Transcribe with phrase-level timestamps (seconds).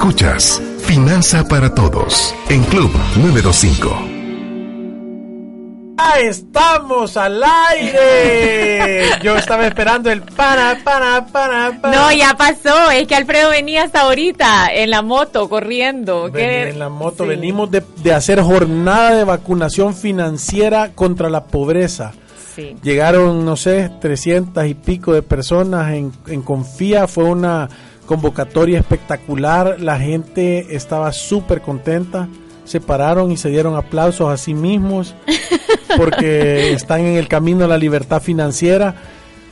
[0.00, 5.94] Escuchas Finanza para Todos en Club 925.
[5.98, 9.10] ¡Ah, estamos al aire!
[9.22, 11.94] Yo estaba esperando el para, para, para, para.
[11.94, 12.90] No, ya pasó.
[12.90, 16.34] Es que Alfredo venía hasta ahorita en la moto, corriendo.
[16.34, 17.26] en la moto.
[17.26, 22.12] Venimos de, hacer jornada de vacunación financiera contra la pobreza.
[22.56, 22.74] Sí.
[22.82, 27.06] Llegaron, no sé, 300 y pico de personas en, en Confía.
[27.06, 27.68] Fue una
[28.10, 32.26] convocatoria espectacular, la gente estaba súper contenta,
[32.64, 35.14] se pararon y se dieron aplausos a sí mismos
[35.96, 38.96] porque están en el camino a la libertad financiera,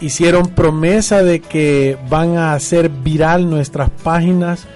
[0.00, 4.66] hicieron promesa de que van a hacer viral nuestras páginas,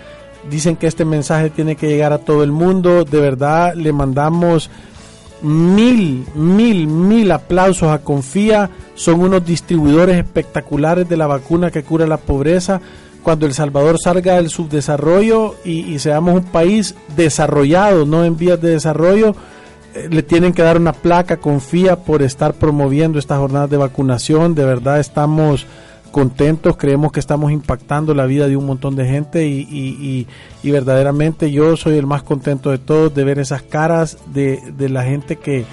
[0.48, 4.70] dicen que este mensaje tiene que llegar a todo el mundo, de verdad le mandamos
[5.42, 12.06] mil, mil, mil aplausos a Confía, son unos distribuidores espectaculares de la vacuna que cura
[12.06, 12.80] la pobreza,
[13.22, 18.70] cuando El Salvador salga del subdesarrollo y, seamos un país desarrollado, no en vías de
[18.70, 19.34] desarrollo,
[19.94, 24.54] eh, le tienen que dar una placa, confía por estar promoviendo estas jornadas de vacunación,
[24.54, 25.66] de verdad estamos
[26.10, 30.26] contentos, creemos que estamos impactando la vida de un montón de gente y,
[30.62, 35.04] verdaderamente yo soy el más contento de todos de ver esas caras de, de la
[35.04, 35.64] gente que,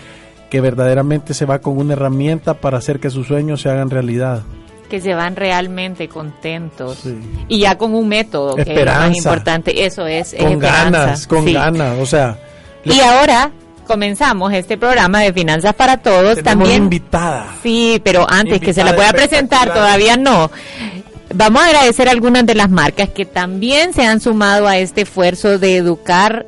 [0.50, 4.44] que verdaderamente se va con una herramienta para hacer que sus sueños se hagan realidad.
[4.90, 7.04] Que se van realmente contentos
[7.48, 11.98] y ya con un método que es más importante eso es con ganas con ganas
[12.00, 12.38] o sea
[12.84, 13.52] y ahora
[13.90, 16.44] comenzamos este programa de Finanzas para Todos.
[16.44, 17.56] También invitada.
[17.64, 20.52] Sí, pero antes que se la pueda presentar, todavía no.
[21.34, 25.02] Vamos a agradecer a algunas de las marcas que también se han sumado a este
[25.02, 26.46] esfuerzo de educar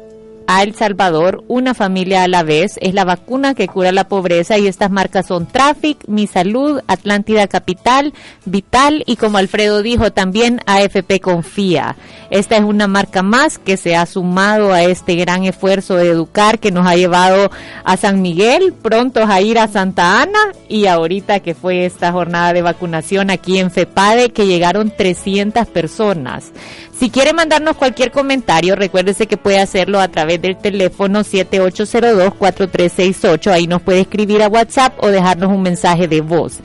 [0.48, 4.58] a El Salvador, una familia a la vez, es la vacuna que cura la pobreza
[4.58, 8.14] y estas marcas son Traffic, Mi Salud, Atlántida Capital,
[8.46, 11.96] Vital y como Alfredo dijo también AFP Confía.
[12.30, 16.60] Esta es una marca más que se ha sumado a este gran esfuerzo de educar
[16.60, 17.52] que nos ha llevado
[17.84, 22.54] a San Miguel, prontos a ir a Santa Ana y ahorita que fue esta jornada
[22.54, 26.52] de vacunación aquí en FEPADE que llegaron 300 personas.
[27.02, 33.52] Si quiere mandarnos cualquier comentario, recuérdese que puede hacerlo a través del teléfono 7802-4368.
[33.52, 36.60] Ahí nos puede escribir a WhatsApp o dejarnos un mensaje de voz.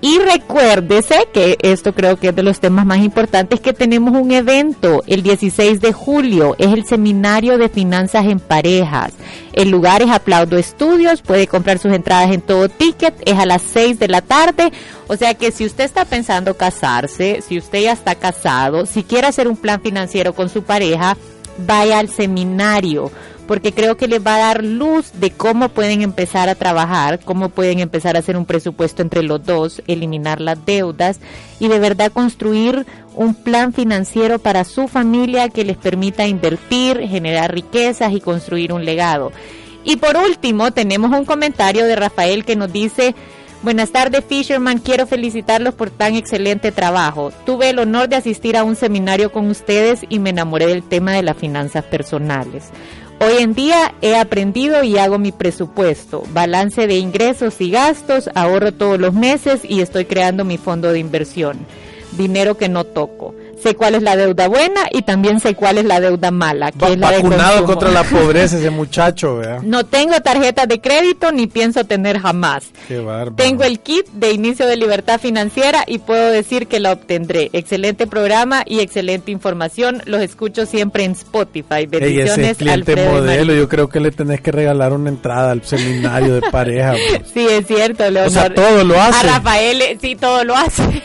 [0.00, 4.30] Y recuérdese que esto creo que es de los temas más importantes que tenemos un
[4.30, 9.14] evento el 16 de julio, es el seminario de finanzas en parejas.
[9.52, 13.62] El lugar es Aplaudo Estudios, puede comprar sus entradas en todo ticket, es a las
[13.62, 14.70] 6 de la tarde,
[15.08, 19.26] o sea que si usted está pensando casarse, si usted ya está casado, si quiere
[19.26, 21.16] hacer un plan financiero con su pareja,
[21.58, 23.10] vaya al seminario
[23.48, 27.48] porque creo que les va a dar luz de cómo pueden empezar a trabajar, cómo
[27.48, 31.18] pueden empezar a hacer un presupuesto entre los dos, eliminar las deudas
[31.58, 32.84] y de verdad construir
[33.14, 38.84] un plan financiero para su familia que les permita invertir, generar riquezas y construir un
[38.84, 39.32] legado.
[39.82, 43.14] Y por último, tenemos un comentario de Rafael que nos dice,
[43.60, 44.78] Buenas tardes, Fisherman.
[44.78, 47.32] Quiero felicitarlos por tan excelente trabajo.
[47.44, 51.14] Tuve el honor de asistir a un seminario con ustedes y me enamoré del tema
[51.14, 52.66] de las finanzas personales.
[53.20, 58.70] Hoy en día he aprendido y hago mi presupuesto, balance de ingresos y gastos, ahorro
[58.70, 61.58] todos los meses y estoy creando mi fondo de inversión.
[62.12, 65.84] Dinero que no toco sé cuál es la deuda buena y también sé cuál es
[65.84, 66.72] la deuda mala.
[66.72, 69.62] Que es la vacunado contra la pobreza ese muchacho, ¿verdad?
[69.62, 72.70] No tengo tarjeta de crédito ni pienso tener jamás.
[72.86, 73.36] Qué bárbaro.
[73.36, 77.50] Tengo el kit de inicio de libertad financiera y puedo decir que la obtendré.
[77.52, 80.02] Excelente programa y excelente información.
[80.06, 81.86] Los escucho siempre en Spotify.
[81.86, 83.54] Bendiciones, ese cliente modelo.
[83.54, 86.94] Yo creo que le tenés que regalar una entrada al seminario de pareja.
[87.34, 88.04] sí, es cierto.
[88.26, 89.28] O sea, todo lo hace.
[89.28, 90.82] A Rafael, sí, todo lo hace.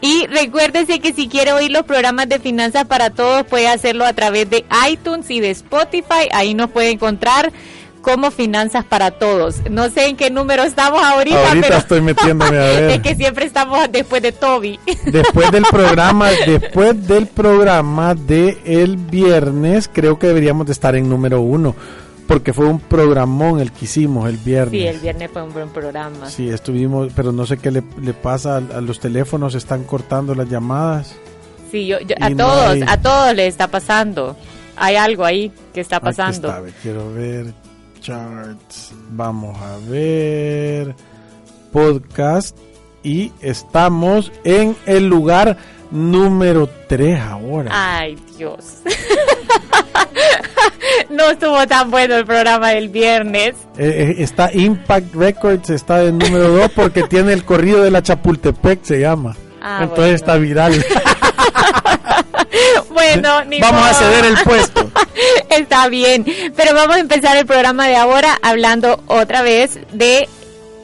[0.00, 4.14] y recuérdese que si quiere oír los programas de Finanzas para Todos, puede hacerlo a
[4.14, 6.30] través de iTunes y de Spotify.
[6.32, 7.52] Ahí nos puede encontrar
[8.00, 9.56] como Finanzas para Todos.
[9.70, 12.90] No sé en qué número estamos ahorita, ahorita estoy metiéndome a ver.
[12.90, 14.80] Es que siempre estamos después de Toby.
[15.04, 21.06] Después del programa, después del programa de el viernes, creo que deberíamos de estar en
[21.06, 21.76] número uno
[22.26, 24.80] porque fue un programón el que hicimos el viernes.
[24.80, 26.28] Sí, el viernes fue un buen programa.
[26.28, 31.14] Sí, estuvimos, pero no sé qué le, pasa a, los teléfonos, están cortando las llamadas.
[31.76, 34.34] Sí, yo, a todos, a todos le está pasando.
[34.76, 36.50] Hay algo ahí que está pasando.
[36.82, 37.52] quiero ver
[38.00, 38.92] charts.
[39.10, 40.94] Vamos a ver
[41.72, 42.56] podcast
[43.02, 45.58] y estamos en el lugar
[45.90, 47.70] número 3 ahora.
[47.74, 48.78] Ay, Dios.
[51.10, 53.54] no estuvo tan bueno el programa del viernes.
[53.76, 58.02] Eh, eh, está Impact Records, está en número 2 porque tiene el corrido de la
[58.02, 59.36] Chapultepec, se llama.
[59.60, 60.72] Ah, Entonces está viral.
[62.90, 64.90] bueno, ni vamos a ceder el puesto.
[65.50, 66.24] está bien,
[66.56, 70.28] pero vamos a empezar el programa de ahora hablando otra vez de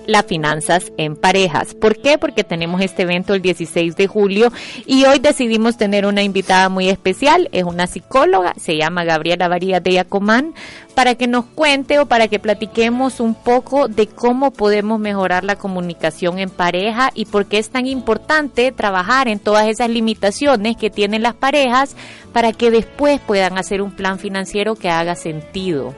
[0.07, 1.75] las finanzas en parejas.
[1.75, 2.19] ¿Por qué?
[2.19, 4.53] Porque tenemos este evento el 16 de julio
[4.87, 7.49] y hoy decidimos tener una invitada muy especial.
[7.53, 10.55] Es una psicóloga, se llama Gabriela Varía de Yacomán,
[10.95, 15.57] para que nos cuente o para que platiquemos un poco de cómo podemos mejorar la
[15.57, 20.91] comunicación en pareja y por qué es tan importante trabajar en todas esas limitaciones que
[20.91, 21.97] tienen las parejas
[22.33, 25.95] para que después puedan hacer un plan financiero que haga sentido.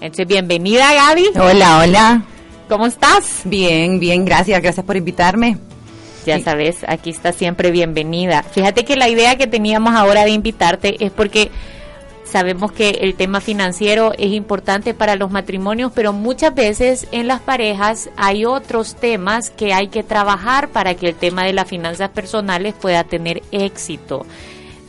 [0.00, 1.26] Entonces, bienvenida Gaby.
[1.38, 2.22] Hola, hola.
[2.70, 3.40] ¿Cómo estás?
[3.46, 5.58] Bien, bien, gracias, gracias por invitarme.
[6.24, 8.44] Ya sabes, aquí está siempre bienvenida.
[8.44, 11.50] Fíjate que la idea que teníamos ahora de invitarte es porque
[12.22, 17.40] sabemos que el tema financiero es importante para los matrimonios, pero muchas veces en las
[17.40, 22.10] parejas hay otros temas que hay que trabajar para que el tema de las finanzas
[22.10, 24.26] personales pueda tener éxito.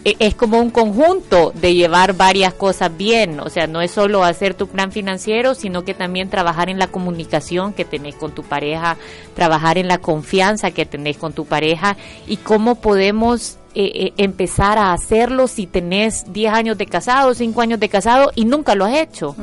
[0.04, 4.24] E, es como un conjunto de llevar varias cosas bien, o sea, no es solo
[4.24, 8.44] hacer tu plan financiero, sino que también trabajar en la comunicación que tenés con tu
[8.44, 8.98] pareja,
[9.36, 14.78] trabajar en la confianza que tenés con tu pareja y cómo podemos eh, eh, empezar
[14.78, 18.86] a hacerlo si tenés 10 años de casado, 5 años de casado y nunca lo
[18.86, 19.36] has hecho.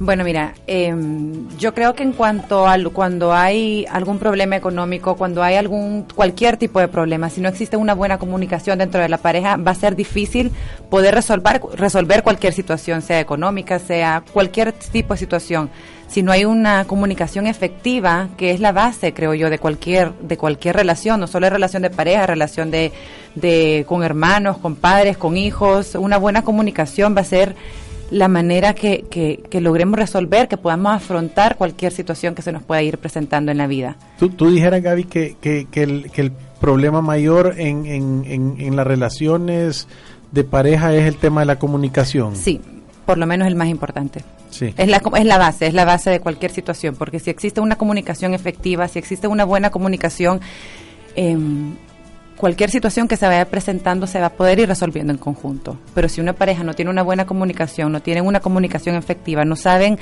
[0.00, 5.42] Bueno, mira, em, yo creo que en cuanto a cuando hay algún problema económico, cuando
[5.42, 9.18] hay algún cualquier tipo de problema, si no existe una buena comunicación dentro de la
[9.18, 10.52] pareja, va a ser difícil
[10.88, 15.68] poder resolver resolver cualquier situación, sea económica, sea cualquier tipo de situación.
[16.06, 20.36] Si no hay una comunicación efectiva, que es la base, creo yo, de cualquier de
[20.36, 22.92] cualquier relación, no solo es relación de pareja, relación de,
[23.34, 27.56] de con hermanos, con padres, con hijos, una buena comunicación va a ser
[28.10, 32.82] la manera que, que, logremos resolver, que podamos afrontar cualquier situación que se nos pueda
[32.82, 33.96] ir presentando en la vida.
[34.18, 38.76] Tú, tú dijeras, Gaby, que, que, que, el, que el problema mayor en, en, en,
[38.76, 39.88] las relaciones
[40.32, 42.34] de pareja es el tema de la comunicación.
[42.34, 42.60] Sí,
[43.04, 44.24] por lo menos el más importante.
[44.50, 44.72] Sí.
[44.76, 47.76] Es, la, es la base, es la base de cualquier situación, porque si existe una
[47.76, 50.40] comunicación efectiva, si existe una buena comunicación,
[51.14, 51.36] eh,
[52.38, 55.76] cualquier situación que se vaya presentando se va a poder ir resolviendo en conjunto.
[55.94, 59.56] Pero si una pareja no tiene una buena comunicación, no tienen una comunicación efectiva, no
[59.56, 59.98] saben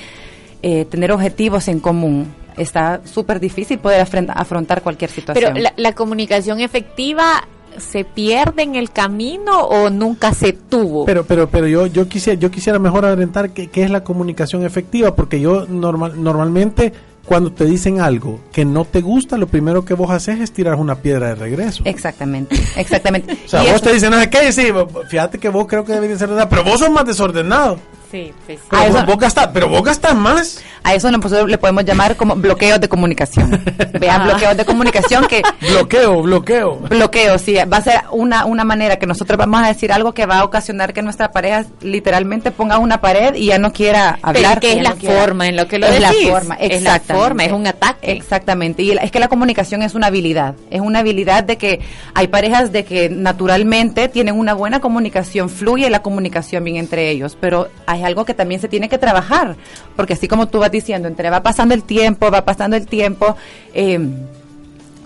[0.63, 5.55] eh, tener objetivos en común, está súper difícil poder afrontar cualquier situación.
[5.55, 11.05] Pero la, comunicación efectiva se pierde en el camino o nunca se tuvo.
[11.05, 14.65] Pero pero pero yo yo quisiera yo quisiera mejor orientar qué, qué es la comunicación
[14.65, 16.93] efectiva porque yo normal normalmente
[17.27, 20.77] cuando te dicen algo que no te gusta, lo primero que vos haces es tirar
[20.77, 21.83] una piedra de regreso.
[21.85, 23.37] Exactamente, exactamente.
[23.45, 24.69] o sea, vos te dicen, no sé qué, sí,
[25.09, 27.79] fíjate que vos creo que debería ser verdad, pero vos sos más desordenado.
[28.11, 30.63] Sí, pues, pero, vos, vos gastás, pero vos gastas más.
[30.85, 33.51] A eso le podemos llamar como bloqueos de comunicación.
[34.01, 35.43] Vean, bloqueos de comunicación que...
[35.61, 36.77] bloqueo, bloqueo.
[36.77, 37.57] Bloqueo, sí.
[37.71, 40.45] Va a ser una, una manera que nosotros vamos a decir algo que va a
[40.45, 44.61] ocasionar que nuestra pareja literalmente ponga una pared y ya no quiera hablar.
[44.61, 47.53] que es la forma en lo que lo es la forma, Es la forma, es
[47.53, 48.13] un ataque.
[48.13, 48.85] Exactamente.
[48.85, 50.55] Y es que la comunicación es una habilidad.
[50.71, 51.81] Es una habilidad de que
[52.15, 57.37] hay parejas de que naturalmente tienen una buena comunicación, fluye la comunicación bien entre ellos,
[57.41, 59.57] pero hay algo que también se tiene que trabajar,
[59.95, 63.37] porque así como tú vas diciendo, entre va pasando el tiempo, va pasando el tiempo,
[63.75, 63.99] eh,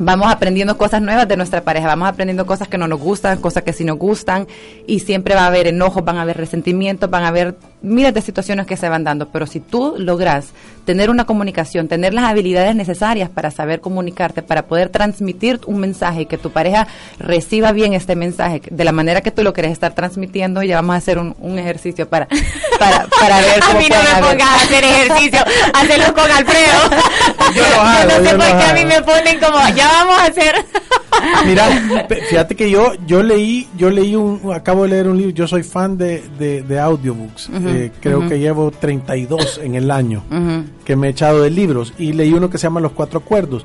[0.00, 3.62] vamos aprendiendo cosas nuevas de nuestra pareja, vamos aprendiendo cosas que no nos gustan, cosas
[3.62, 4.48] que sí nos gustan,
[4.86, 8.22] y siempre va a haber enojos, van a haber resentimientos, van a haber miles de
[8.22, 10.48] situaciones que se van dando, pero si tú logras
[10.86, 16.24] tener una comunicación, tener las habilidades necesarias para saber comunicarte, para poder transmitir un mensaje,
[16.24, 16.88] que tu pareja
[17.18, 20.94] reciba bien este mensaje de la manera que tú lo quieres estar transmitiendo, ya vamos
[20.94, 22.26] a hacer un, ejercicio para,
[22.78, 25.40] para, para ver cómo A mí no me pongas a hacer ejercicio,
[25.74, 27.02] hazlo con Alfredo.
[27.54, 30.54] Yo, no sé por qué a mí me ponen como, ya vamos a hacer.
[31.46, 31.68] Mira,
[32.28, 35.62] fíjate que yo yo leí yo leí un acabo de leer un libro, yo soy
[35.62, 40.22] fan de, de, audiobooks, eh, creo que llevo 32 en el año
[40.84, 43.64] que me he echado de libros y leí uno que se llama Los Cuatro Acuerdos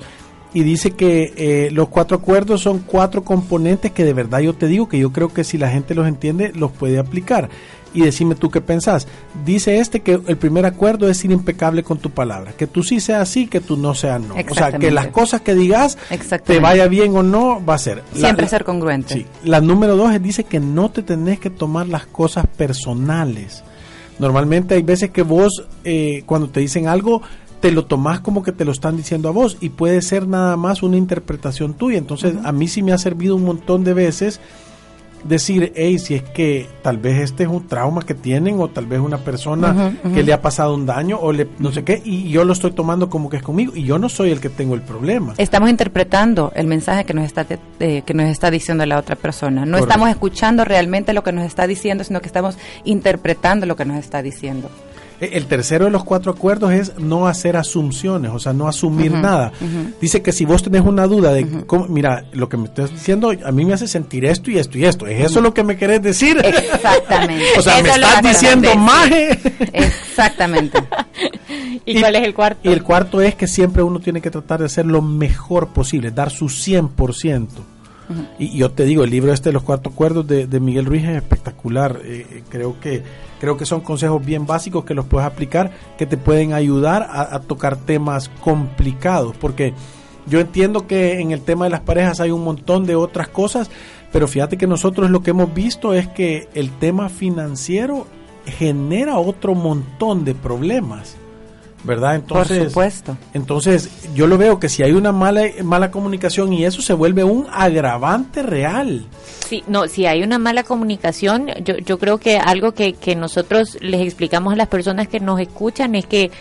[0.54, 4.68] y dice que eh, los cuatro acuerdos son cuatro componentes que de verdad yo te
[4.68, 7.50] digo que yo creo que si la gente los entiende los puede aplicar
[7.96, 9.08] y decime tú qué pensás.
[9.46, 13.00] Dice este que el primer acuerdo es ser impecable con tu palabra, que tú sí
[13.00, 14.36] seas sí, que tú no seas no.
[14.36, 15.98] O sea, que las cosas que digas
[16.46, 18.04] te vaya bien o no, va a ser.
[18.14, 19.14] Siempre ser congruente.
[19.14, 19.26] Sí.
[19.44, 23.64] La número dos dice que no te tenés que tomar las cosas personales.
[24.20, 27.22] Normalmente hay veces que vos, eh, cuando te dicen algo,
[27.60, 30.56] te lo tomás como que te lo están diciendo a vos y puede ser nada
[30.56, 31.98] más una interpretación tuya.
[31.98, 34.40] Entonces, a mí sí me ha servido un montón de veces
[35.28, 38.86] decir, hey, si es que tal vez este es un trauma que tienen o tal
[38.86, 42.30] vez una persona que le ha pasado un daño o le, no sé qué, y
[42.30, 44.76] yo lo estoy tomando como que es conmigo y yo no soy el que tengo
[44.76, 45.34] el problema.
[45.38, 49.66] Estamos interpretando el mensaje que nos está, que nos está diciendo la otra persona.
[49.66, 53.86] No estamos escuchando realmente lo que nos está diciendo, sino que estamos interpretando lo que
[53.86, 54.70] nos está diciendo.
[55.22, 59.12] Eh, el tercero de los cuatro acuerdos es no hacer asunciones, o sea, no asumir
[59.12, 59.52] nada.
[60.02, 63.32] Dice que si vos tenés una duda de cómo, mira, lo que me estás diciendo
[63.44, 65.08] a mí me hace sentir esto y esto y esto.
[65.08, 66.38] ¿Es eso lo que me querés decir?
[66.44, 67.46] Exactamente.
[67.58, 69.32] o sea, me estás diciendo maje.
[69.74, 70.80] Exactamente.
[71.86, 72.70] ¿Y, cuál es el cuarto?
[72.70, 76.12] Y el cuarto es que siempre uno tiene que tratar de hacer lo mejor posible,
[76.12, 77.48] dar su 100%.
[78.38, 81.18] Y yo te digo, el libro este de los cuatro acuerdos de, Miguel Ruiz es
[81.18, 82.02] espectacular.
[82.04, 83.02] Eh, eh, creo que
[83.46, 87.40] creo que son consejos bien básicos que los puedes aplicar, que te pueden ayudar a,
[87.42, 89.36] tocar temas complicados.
[89.38, 89.76] Porque
[90.26, 93.70] yo entiendo que en el tema de las parejas hay un montón de otras cosas,
[94.12, 98.08] pero fíjate que nosotros lo que hemos visto es que el tema financiero
[98.48, 101.16] genera otro montón de problemas.
[101.86, 102.16] ¿Verdad?
[102.16, 103.18] Entonces, Por supuesto.
[103.34, 107.24] Entonces, yo lo veo que si hay una mala, mala comunicación y eso se vuelve
[107.24, 109.06] un agravante real.
[109.48, 113.78] Sí, no, si hay una mala comunicación, yo, yo creo que algo que, que nosotros
[113.82, 116.32] les explicamos a las personas que nos escuchan es que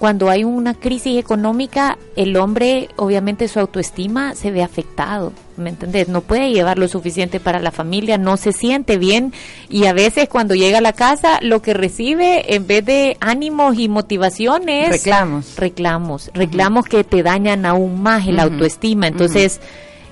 [0.00, 6.08] cuando hay una crisis económica, el hombre, obviamente su autoestima se ve afectado, ¿me entendés?
[6.08, 9.34] No puede llevar lo suficiente para la familia, no se siente bien
[9.68, 13.78] y a veces cuando llega a la casa lo que recibe en vez de ánimos
[13.78, 14.88] y motivaciones...
[14.88, 15.56] Reclamos.
[15.56, 19.06] Reclamos, reclamos que te dañan aún más el autoestima.
[19.06, 19.60] Entonces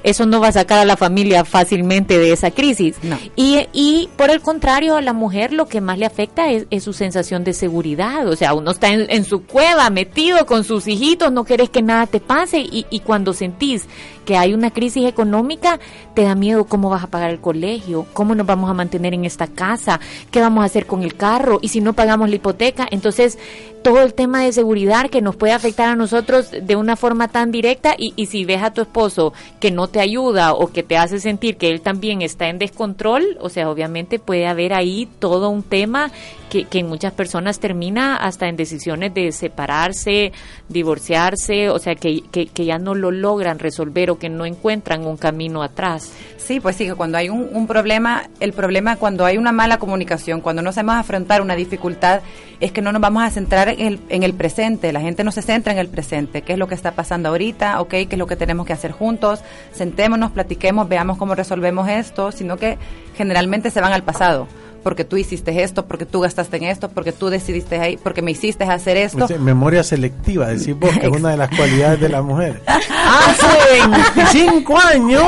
[0.09, 2.97] eso no va a sacar a la familia fácilmente de esa crisis.
[3.37, 6.93] Y, y por el contrario, a la mujer lo que más le afecta es, su
[6.93, 8.27] sensación de seguridad.
[8.29, 12.07] O sea, uno está en, su cueva, metido con sus hijitos, no querés que nada
[12.07, 13.87] te pase y, y cuando sentís
[14.29, 15.81] que hay una crisis económica,
[16.13, 19.25] te da miedo cómo vas a pagar el colegio, cómo nos vamos a mantener en
[19.25, 22.87] esta casa, qué vamos a hacer con el carro y si no pagamos la hipoteca.
[22.91, 23.39] Entonces,
[23.83, 27.51] todo el tema de seguridad que nos puede afectar a nosotros de una forma tan
[27.51, 30.99] directa y, y si ves a tu esposo que no te ayuda o que te
[30.99, 35.49] hace sentir que él también está en descontrol, o sea, obviamente puede haber ahí todo
[35.49, 36.11] un tema
[36.49, 40.33] que, en muchas personas termina hasta en decisiones de separarse,
[40.69, 45.17] divorciarse, o sea, que, que, ya no lo logran resolver o que no encuentran un
[45.17, 46.13] camino atrás.
[46.37, 49.79] Sí, pues sí, que cuando hay un, un, problema, el problema cuando hay una mala
[49.79, 52.21] comunicación, cuando no sabemos afrontar una dificultad,
[52.61, 55.31] es que no nos vamos a centrar en el, en el presente, la gente no
[55.31, 58.19] se centra en el presente, qué es lo que está pasando ahorita, ok, qué es
[58.19, 59.41] lo que tenemos que hacer juntos,
[59.73, 62.79] sentémonos, platiquemos, veamos cómo resolvemos esto, sino que
[63.17, 64.49] generalmente se van al pasado
[64.89, 68.31] porque tú hiciste esto, porque tú gastaste en esto, porque tú decidiste ahí, porque me
[68.31, 69.29] hiciste hacer esto.
[69.39, 72.63] Memoria selectiva, decís vos, que es una de las cualidades de la mujer.
[72.67, 73.83] Hace
[74.15, 75.27] 25 años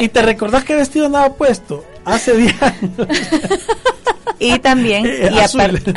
[0.00, 2.92] y te recordás qué vestido andaba puesto hace 10 años.
[4.38, 5.04] Y también,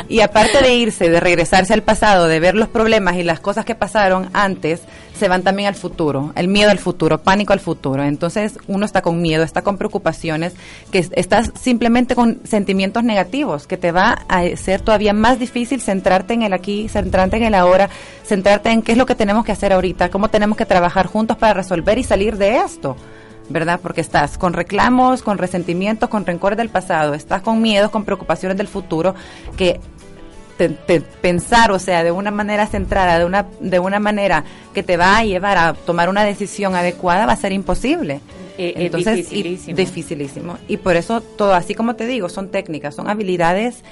[0.08, 3.64] y, aparte de irse, de regresarse al pasado, de ver los problemas y las cosas
[3.64, 4.82] que pasaron antes,
[5.14, 8.02] se van también al futuro, el miedo al futuro, pánico al futuro.
[8.02, 10.54] Entonces uno está con miedo, está con preocupaciones,
[10.90, 16.34] que estás simplemente con sentimientos negativos, que te va a ser todavía más difícil centrarte
[16.34, 17.90] en el aquí, centrarte en el ahora,
[18.24, 21.36] centrarte en qué es lo que tenemos que hacer ahorita, cómo tenemos que trabajar juntos
[21.36, 22.96] para resolver y salir de esto.
[23.48, 23.80] ¿verdad?
[23.82, 28.56] Porque estás con reclamos, con resentimientos, con rencores del pasado, estás con miedos, con preocupaciones
[28.56, 29.14] del futuro,
[29.56, 29.80] que
[30.68, 35.18] pensar, o sea, de una manera centrada, de una, de una manera que te va
[35.18, 38.20] a llevar a tomar una decisión adecuada, va a ser imposible.
[38.58, 39.70] Eh, Entonces, dificilísimo.
[39.70, 40.58] Y, dificilísimo.
[40.68, 43.82] Y por eso todo, así como te digo, son técnicas, son habilidades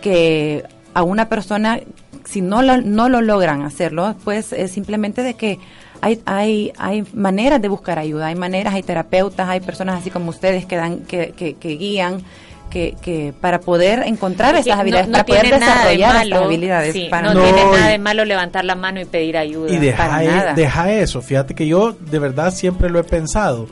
[0.00, 1.80] que a una persona,
[2.24, 5.58] si no lo, no lo logran hacerlo, pues es simplemente de que
[6.00, 10.30] hay, hay, hay maneras de buscar ayuda, hay maneras, hay terapeutas, hay personas así como
[10.30, 12.22] ustedes que dan, que, que, que guían,
[12.70, 16.94] que, que, para poder encontrar esas habilidades, para poder desarrollar esas habilidades.
[16.94, 19.70] no, tiene nada de malo levantar la mano y pedir ayuda.
[19.70, 23.68] Y deja, e, deja eso, fíjate que yo de verdad siempre lo he pensado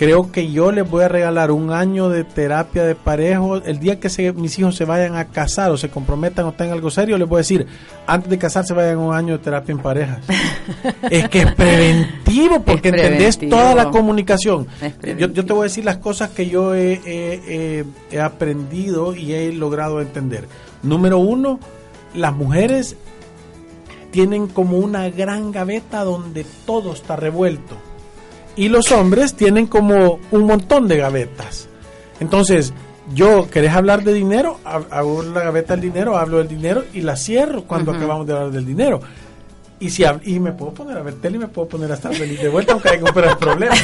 [0.00, 3.56] creo que yo les voy a regalar un año de terapia de parejo.
[3.58, 6.90] El día que mis hijos se vayan a casar o se comprometan o tengan algo
[6.90, 7.66] serio, les voy a decir,
[8.06, 10.20] antes de casarse vayan un año de terapia en pareja.
[11.10, 14.68] es que es preventivo porque entendés toda la comunicación.
[15.18, 20.00] Yo, te voy a decir las cosas que yo he, he aprendido y he logrado
[20.00, 20.48] entender.
[20.82, 21.60] Número uno,
[22.14, 22.96] las mujeres
[24.12, 27.89] tienen como una gran gaveta donde todo está revuelto
[28.56, 31.68] y los hombres tienen como un montón de gavetas.
[32.20, 32.72] Entonces,
[33.14, 34.60] yo, ¿querés hablar de dinero?
[34.64, 38.50] Hago la gaveta del dinero, hablo del dinero y la cierro cuando acabamos de hablar
[38.50, 39.00] del dinero.
[39.80, 42.14] Y, si, y me puedo poner a ver tele y me puedo poner a estar
[42.14, 43.74] feliz de vuelta aunque haya un problema.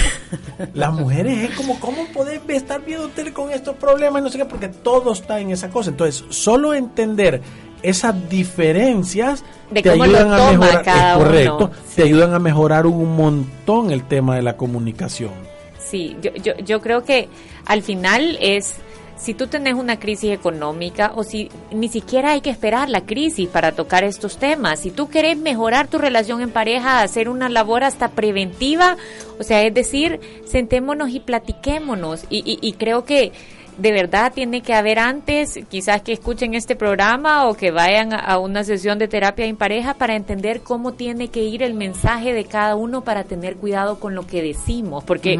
[0.74, 4.22] Las mujeres es como, ¿cómo podés estar viendo tele con estos problemas?
[4.22, 5.88] No sé qué, porque todo está en esa cosa.
[5.88, 7.40] Entonces, solo entender
[7.82, 14.36] esas diferencias te ayudan a mejorar, correcto, te ayudan a mejorar un montón el tema
[14.36, 15.32] de la comunicación.
[15.78, 17.28] Sí, yo, yo, yo creo que
[17.64, 18.76] al final es
[19.16, 23.48] si tú tenés una crisis económica o si ni siquiera hay que esperar la crisis
[23.48, 27.82] para tocar estos temas, si tú querés mejorar tu relación en pareja, hacer una labor
[27.82, 28.96] hasta preventiva,
[29.38, 33.32] o sea, es decir, sentémonos y platiquémonos y, y, y creo que
[33.78, 38.38] de verdad tiene que haber antes, quizás que escuchen este programa o que vayan a
[38.38, 42.44] una sesión de terapia en pareja para entender cómo tiene que ir el mensaje de
[42.44, 45.38] cada uno para tener cuidado con lo que decimos, porque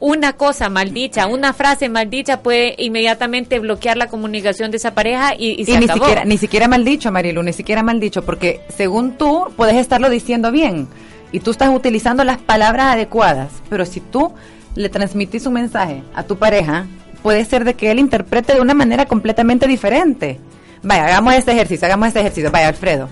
[0.00, 5.64] una cosa maldicha, una frase maldicha puede inmediatamente bloquear la comunicación de esa pareja y,
[5.64, 10.10] se ni siquiera ni siquiera maldicho, Marilu, ni siquiera maldicho, porque según tú puedes estarlo
[10.10, 10.88] diciendo bien
[11.32, 14.32] y tú estás utilizando las palabras adecuadas, pero si tú
[14.74, 16.86] le transmitís un mensaje a tu pareja
[17.22, 20.38] puede ser de que él interprete de una manera completamente diferente.
[20.82, 22.50] Vaya, hagamos este ejercicio, hagamos este ejercicio.
[22.50, 23.08] Vaya, Alfredo,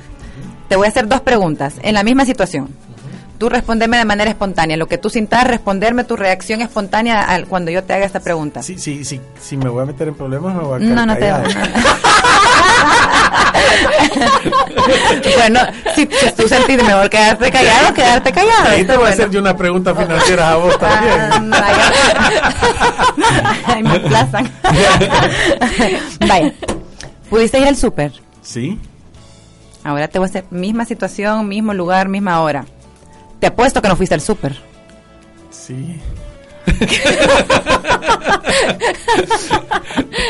[0.68, 2.68] te voy a hacer dos preguntas en la misma situación.
[3.38, 7.70] Tú respondeme de manera espontánea, lo que tú sintas, responderme tu reacción espontánea al, cuando
[7.70, 8.62] yo te haga esta pregunta.
[8.62, 11.16] Sí, sí, sí, si me voy a meter en problemas, me voy a No, no
[11.16, 11.26] te
[15.36, 15.60] bueno,
[15.94, 18.68] si, tú sentís mejor quedarte callado, quedarte callado.
[18.68, 21.52] Ahí te voy a hacer yo una pregunta financiera a vos también.
[23.66, 24.50] Ahí me plazan.
[26.26, 26.52] Vaya,
[27.28, 28.12] ¿pudiste ir al súper?
[28.42, 28.78] Sí.
[29.84, 32.64] Ahora te voy a hacer misma situación, mismo lugar, misma hora.
[33.40, 34.56] Te apuesto que no fuiste al súper.
[35.50, 36.00] Sí.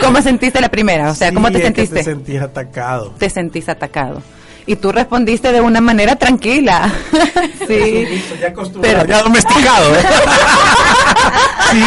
[0.03, 1.11] ¿Cómo sentiste la primera?
[1.11, 1.97] O sea, ¿cómo te sentiste?
[1.97, 3.15] te sentís atacado.
[3.19, 4.23] Te sentís atacado.
[4.67, 6.93] Y tú respondiste de una manera tranquila.
[7.69, 8.23] sí.
[8.41, 9.95] Ya Pero, ya domesticado.
[9.95, 10.03] ¿eh?
[11.73, 11.83] sí,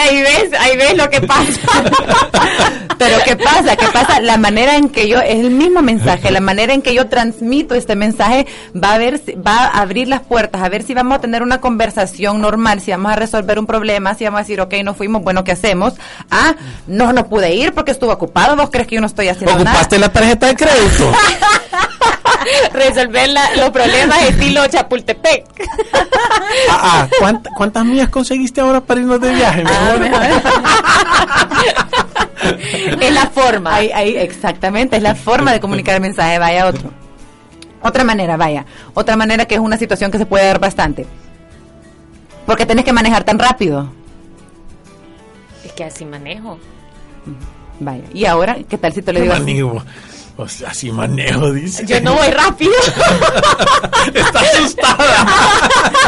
[0.00, 1.60] ahí, ves, ahí ves lo que pasa.
[2.98, 3.76] Pero ¿qué pasa?
[3.76, 4.20] ¿Qué pasa?
[4.20, 7.74] La manera en que yo, es el mismo mensaje, la manera en que yo transmito
[7.74, 11.20] este mensaje va a ver, va a abrir las puertas, a ver si vamos a
[11.20, 14.74] tener una conversación normal, si vamos a resolver un problema, si vamos a decir, ok,
[14.84, 15.94] no fuimos, bueno, ¿qué hacemos?
[16.30, 16.54] Ah,
[16.86, 19.70] no, no pude ir porque estuve ocupado, ¿vos crees que yo no estoy haciendo nada?
[19.70, 21.12] ¿Ocupaste la tarjeta de crédito?
[22.72, 25.44] resolver los problemas estilo Chapultepec.
[26.70, 27.08] Ah, ah,
[27.56, 29.62] ¿cuántas mías conseguiste ahora para irnos de viaje?
[33.00, 33.80] es la forma.
[33.80, 36.38] exactamente, es la forma de comunicar el mensaje.
[36.38, 36.90] Vaya otro.
[37.82, 38.64] Otra manera, vaya.
[38.94, 41.06] Otra manera que es una situación que se puede dar bastante.
[42.46, 43.88] Porque tenés que manejar tan rápido.
[45.64, 46.58] Es que así manejo.
[47.80, 48.04] Vaya.
[48.12, 49.62] ¿Y ahora qué tal si te lo digo así?
[50.36, 51.84] O sea, así manejo, dice.
[51.86, 52.72] Yo no voy rápido.
[54.14, 55.26] Está asustada.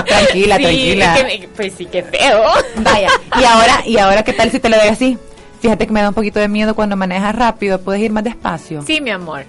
[0.07, 1.17] tranquila, tranquila.
[1.55, 2.43] pues sí, qué feo.
[2.77, 3.09] Vaya,
[3.39, 5.19] y ahora, y ahora qué tal si te lo doy así?
[5.61, 8.83] Fíjate que me da un poquito de miedo cuando manejas rápido, puedes ir más despacio.
[8.87, 9.45] Sí, mi amor.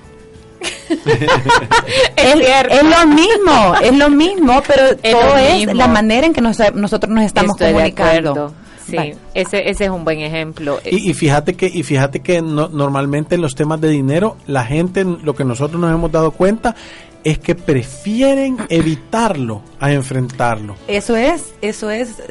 [0.89, 7.09] es, es, lo mismo, es lo mismo, pero todo es la manera en que nosotros
[7.09, 8.53] nos estamos comunicando.
[8.87, 8.97] Sí,
[9.33, 10.79] ese, ese es un buen ejemplo.
[10.85, 15.33] Y, fíjate que, y fíjate que normalmente en los temas de dinero, la gente, lo
[15.35, 16.75] que nosotros nos hemos dado cuenta,
[17.23, 20.75] es que prefieren evitarlo a enfrentarlo.
[20.87, 22.21] Eso es, eso es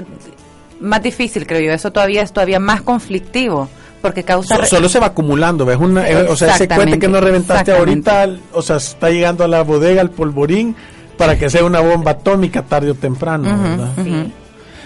[0.80, 1.72] más difícil, creo yo.
[1.72, 3.68] Eso todavía es todavía más conflictivo
[4.00, 7.22] porque causa solo se va acumulando ves una eh, o sea ese cuente que no
[7.22, 10.76] reventaste ahorita o sea está llegando a la bodega el polvorín
[11.16, 13.92] para que sea una bomba atómica tarde o temprano ¿verdad?
[14.04, 14.32] Sí.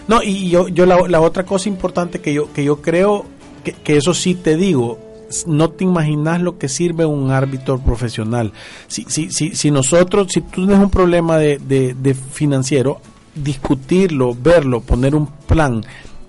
[0.08, 3.26] No, y yo, yo la, otra cosa importante que yo, que yo creo,
[3.62, 4.98] que, que eso sí te digo,
[5.46, 8.52] no te imaginas lo que sirve un árbitro profesional.
[8.86, 13.02] Si, si, si, si nosotros, si tú tienes un problema de, de, financiero,
[13.34, 15.84] discutirlo, verlo, poner un plan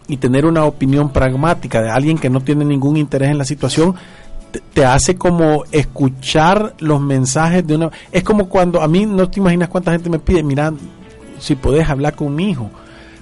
[0.10, 3.96] y tener una opinión pragmática de alguien que no tiene ningún interés en la situación,
[4.52, 7.92] te, te, hace como escuchar los mensajes de una...
[8.12, 10.74] Es como cuando a mí no te imaginas cuánta gente me pide, mira,
[11.40, 12.70] si podés hablar con mi hijo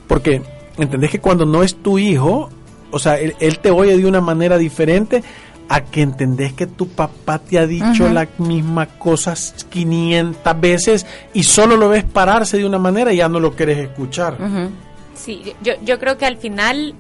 [0.08, 0.42] porque
[0.78, 2.50] entendés que cuando no es tu hijo,
[2.92, 5.24] o sea, él, te oye de una manera diferente
[5.70, 9.34] a que entendés que tu papá te ha dicho la misma cosa
[9.70, 13.78] 500 veces y solo lo ves pararse de una manera y ya no lo quieres
[13.78, 14.38] escuchar.
[15.14, 16.96] Sí, yo, yo creo que al final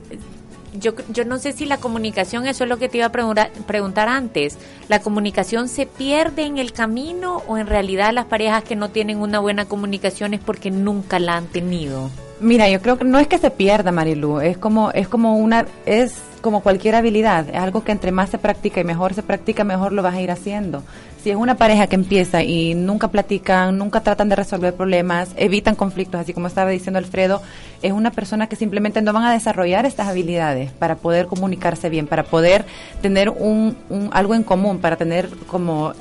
[0.79, 4.09] yo, yo no sé si la comunicación, eso es lo que te iba a preguntar,
[4.09, 8.89] antes, ¿la comunicación se pierde en el camino o en realidad las parejas que no
[8.89, 12.09] tienen una buena comunicación es porque nunca la han tenido?
[12.39, 15.65] Mira, yo creo que no es que se pierda, Marilu, es como es como una
[15.87, 19.63] es como cualquier habilidad, es algo que entre más se practica y mejor se practica,
[19.63, 20.83] mejor lo vas a ir haciendo.
[21.27, 25.75] Si es una pareja que empieza y nunca platican, nunca tratan de resolver problemas, evitan
[25.75, 27.41] conflictos, así como estaba diciendo Alfredo,
[27.81, 32.07] es una persona que simplemente no van a desarrollar estas habilidades para poder comunicarse bien,
[32.07, 32.63] para poder
[33.01, 35.91] tener un, un algo en común, para tener como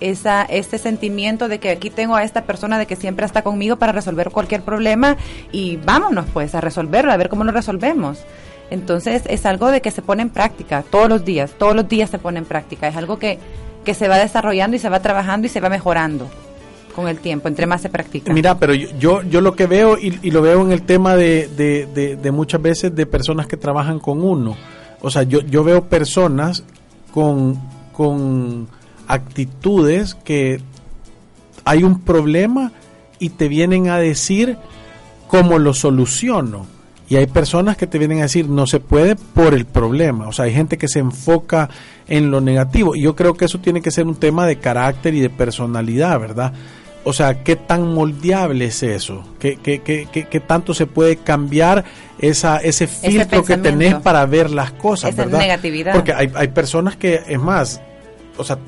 [0.00, 3.76] esa, ese sentimiento de que aquí tengo a esta persona de que siempre está conmigo
[3.76, 5.16] para resolver cualquier problema
[5.50, 8.18] y vámonos pues a resolverlo, a ver cómo lo resolvemos.
[8.70, 12.10] Entonces es algo de que se pone en práctica todos los días, todos los días
[12.10, 13.38] se pone en práctica, es algo que,
[13.84, 16.28] que se va desarrollando y se va trabajando y se va mejorando
[16.94, 18.32] con el tiempo, entre más se practica.
[18.32, 22.16] Mira, pero yo, yo, lo que veo y, lo veo en el tema de, de,
[22.16, 24.56] de, muchas veces de personas que trabajan con uno,
[25.00, 26.64] o sea, yo, yo veo personas
[27.12, 27.56] con,
[27.92, 28.66] con
[29.06, 30.60] actitudes que
[31.64, 32.72] hay un problema
[33.18, 34.56] y te vienen a decir
[35.28, 36.66] cómo lo soluciono.
[37.08, 40.28] Y hay personas que te vienen a decir no se puede por el problema.
[40.28, 41.70] O sea, hay gente que se enfoca
[42.06, 42.94] en lo negativo.
[42.94, 46.20] Y yo creo que eso tiene que ser un tema de carácter y de personalidad,
[46.20, 46.52] ¿verdad?
[47.04, 49.24] O sea, ¿qué tan moldeable es eso?
[49.38, 51.84] ¿Qué, qué, qué, qué tanto se puede cambiar
[52.18, 55.38] esa, ese filtro que tenés para ver las cosas, esa ¿verdad?
[55.38, 55.94] negatividad.
[55.94, 57.80] Porque hay, hay personas que, es más,
[58.36, 58.58] o sea,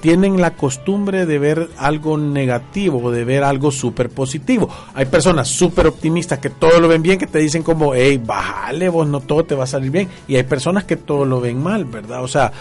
[0.00, 4.68] tienen la costumbre de ver algo negativo, de ver algo súper positivo.
[4.94, 8.88] Hay personas súper optimistas que todo lo ven bien, que te dicen como, hey, bájale,
[8.88, 10.08] vos no todo te va a salir bien.
[10.26, 12.22] Y hay personas que todo lo ven mal, ¿verdad?
[12.22, 12.52] O sea,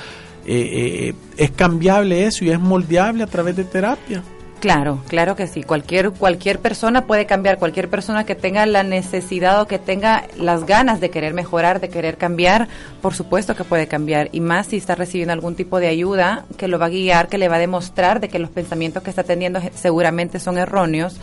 [0.45, 4.23] eh, es cambiable eso y es moldeable a través de terapia.
[4.59, 5.63] Claro, claro que sí.
[5.63, 7.57] Cualquier cualquier persona puede cambiar.
[7.59, 11.87] Cualquier persona que tenga la necesidad o que tenga las ganas de querer mejorar, de
[11.87, 12.67] querer cambiar,
[13.01, 14.29] por supuesto que puede cambiar.
[14.33, 17.37] Y más si está recibiendo algún tipo de ayuda que lo va a guiar, que
[17.37, 21.17] le va a demostrar de que los pensamientos que está teniendo seguramente son erróneos.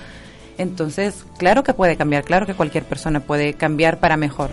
[0.57, 2.25] Entonces, claro que puede cambiar.
[2.25, 4.51] Claro que cualquier persona puede cambiar para mejor.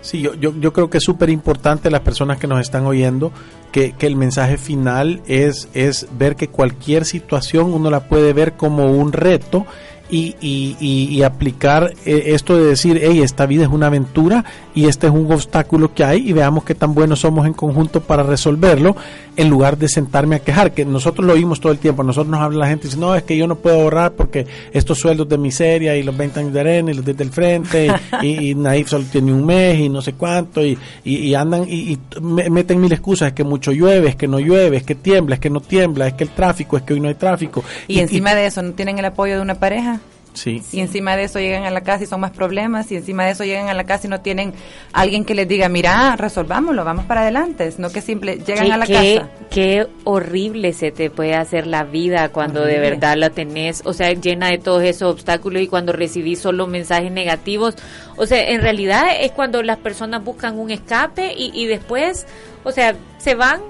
[0.00, 3.32] Sí, yo, yo, yo creo que es súper importante las personas que nos están oyendo
[3.72, 8.52] que, que, el mensaje final es, es ver que cualquier situación uno la puede ver
[8.52, 9.66] como un reto
[10.10, 14.86] y, y, y, aplicar eh, esto de decir, hey, esta vida es una aventura y
[14.86, 18.22] este es un obstáculo que hay y veamos qué tan buenos somos en conjunto para
[18.22, 18.96] resolverlo,
[19.36, 22.40] en lugar de sentarme a quejar, que nosotros lo oímos todo el tiempo, nosotros nos
[22.40, 25.28] habla la gente y dice, no, es que yo no puedo ahorrar porque estos sueldos
[25.28, 27.92] de miseria y los 20 años de arena y los desde el frente
[28.22, 31.98] y, y, Naif solo tiene un mes y no sé cuánto y, y andan y,
[32.20, 35.40] meten mil excusas, es que mucho llueve, es que no llueve, es que tiembla, es
[35.40, 37.64] que no tiembla, es que el tráfico, es que hoy no hay tráfico.
[37.88, 39.95] Y, encima de eso, ¿no tienen el apoyo de una pareja?
[40.36, 40.62] Sí.
[40.70, 43.32] Y encima de eso llegan a la casa y son más problemas, y encima de
[43.32, 44.52] eso llegan a la casa y no tienen
[44.92, 48.86] alguien que les diga, mira, resolvámoslo, vamos para adelante, no que simple llegan a la
[48.86, 49.30] casa.
[49.50, 54.12] Qué horrible se te puede hacer la vida cuando de verdad la tenés, o sea,
[54.12, 57.74] llena de todos esos obstáculos y cuando recibís solo mensajes negativos.
[58.16, 62.26] O sea, en realidad es cuando las personas buscan un escape y, y después,
[62.64, 63.60] o sea, se van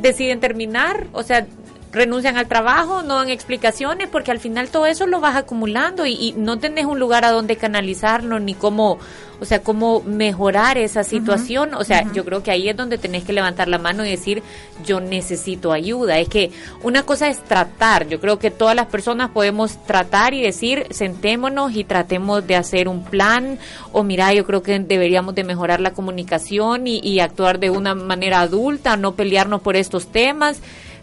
[0.00, 1.46] deciden terminar, o sea,
[1.92, 6.34] renuncian al trabajo, no dan explicaciones, porque al final todo eso lo vas acumulando y,
[6.36, 8.98] no tenés un lugar a donde canalizarlo ni cómo,
[9.40, 11.74] o sea, cómo mejorar esa situación.
[11.74, 14.42] O sea, yo creo que ahí es donde tenés que levantar la mano y decir,
[14.86, 16.18] yo necesito ayuda.
[16.18, 16.50] Es que
[16.82, 18.08] una cosa es tratar.
[18.08, 22.88] Yo creo que todas las personas podemos tratar y decir, sentémonos y tratemos de hacer
[22.88, 23.58] un plan.
[23.92, 27.94] O mira, yo creo que deberíamos de mejorar la comunicación y, y actuar de una
[27.94, 30.62] manera adulta, no pelearnos por estos temas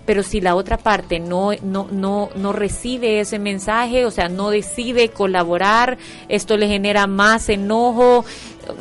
[0.09, 4.49] pero si la otra parte no, no, no, no recibe ese mensaje, o sea, no
[4.49, 8.25] decide colaborar, esto le genera más enojo,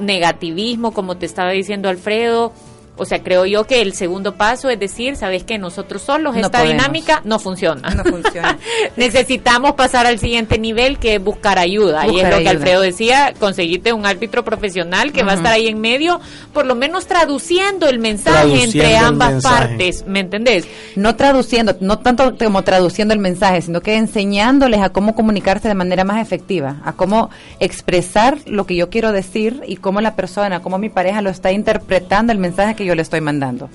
[0.00, 2.54] negativismo, como te estaba diciendo Alfredo,
[2.98, 6.62] o sea, creo yo que el segundo paso es decir, sabes que nosotros solos esta
[6.62, 7.90] dinámica no funciona.
[7.90, 8.58] No funciona.
[8.96, 12.06] Necesitamos pasar al siguiente nivel que es buscar ayuda.
[12.06, 15.68] y es lo que Alfredo decía, conseguirte un árbitro profesional que va a estar ahí
[15.68, 16.20] en medio,
[16.52, 20.66] por lo menos traduciendo el mensaje entre ambas partes, ¿me entendés?
[20.96, 25.74] No traduciendo, no tanto como traduciendo el mensaje, sino que enseñándoles a cómo comunicarse de
[25.74, 27.30] manera más efectiva, a cómo
[27.60, 31.52] expresar lo que yo quiero decir y cómo la persona, cómo mi pareja lo está
[31.52, 33.68] interpretando el mensaje que yo le estoy mandando.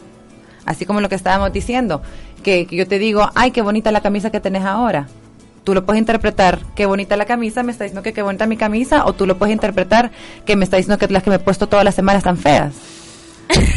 [0.65, 2.01] Así como lo que estábamos diciendo,
[2.43, 5.07] que, yo te digo, ay, qué bonita la camisa que tenés ahora.
[5.63, 8.57] Tú lo puedes interpretar, qué bonita la camisa, me está diciendo que qué bonita mi
[8.57, 10.11] camisa, o tú lo puedes interpretar
[10.45, 12.73] que me está diciendo que las que me he puesto todas las semanas están feas.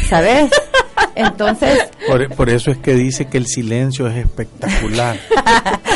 [0.09, 0.51] ¿Sabes?
[1.15, 1.79] Entonces.
[2.35, 5.17] Por, eso es que dice que el silencio es espectacular.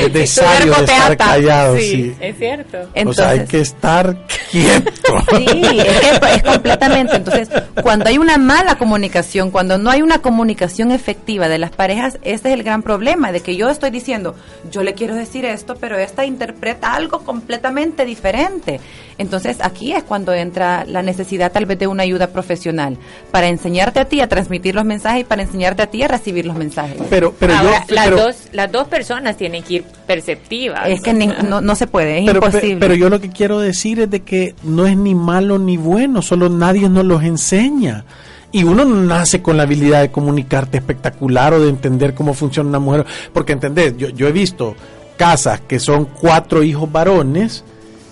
[0.00, 1.76] es necesario de estar callado.
[1.78, 2.78] Sí, es cierto.
[3.06, 4.16] o sea, hay que estar
[4.50, 4.92] quieto.
[5.30, 7.16] Sí, es, que es completamente.
[7.16, 7.48] Entonces,
[7.82, 12.48] cuando hay una mala comunicación, cuando no hay una comunicación efectiva de las parejas, ese
[12.48, 14.34] es el gran problema, de que yo estoy diciendo,
[14.70, 18.80] yo le quiero decir esto, pero esta interpreta algo completamente diferente.
[19.18, 22.96] Entonces, aquí es cuando entra la necesidad tal vez de una ayuda profesional
[23.30, 26.46] para enseñarte a ti a transmitir los mensajes y para enseñarte a ti a recibir
[26.46, 26.96] los mensajes.
[27.10, 27.54] Pero, pero
[27.88, 30.88] las, dos, las dos personas tienen que ir perceptivas.
[30.88, 32.76] Es que no, no, se puede, es imposible.
[32.80, 36.22] Pero, yo lo que quiero decir es de que no es ni malo ni bueno,
[36.22, 38.04] solo nadie nos los enseña.
[38.50, 42.68] Y uno no nace con la habilidad de comunicarte espectacular o de entender cómo funciona
[42.70, 43.04] una mujer.
[43.32, 43.96] Porque, ¿entendés?
[43.98, 44.74] Yo, yo he visto
[45.18, 47.64] casas que son cuatro hijos varones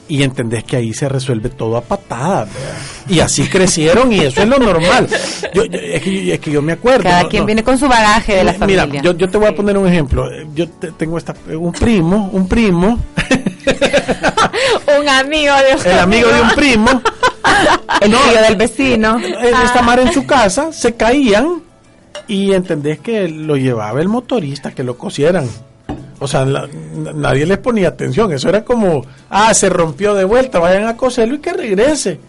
[0.08, 2.48] y entendés que ahí se resuelve todo a patadas.
[3.08, 5.08] Y así crecieron y eso es lo normal.
[5.54, 6.02] Yo, es,
[6.40, 7.04] que, yo me acuerdo.
[7.04, 8.86] Cada quien viene con su bagaje de la familia.
[8.86, 10.28] Mira, yo, yo te voy a poner un ejemplo.
[10.54, 12.98] Yo tengo esta, un primo, un primo.
[14.98, 17.02] un amigo de El amigo de un primo.
[18.00, 19.18] El novio del vecino.
[19.18, 21.62] Esta mar en su casa, se caían
[22.28, 25.48] y entendés que lo llevaba el motorista, que lo cosieran.
[26.18, 28.33] O sea, nadie les ponía atención.
[28.33, 32.20] Eso era como, ah, se rompió de vuelta, vayan a coserlo y que regrese.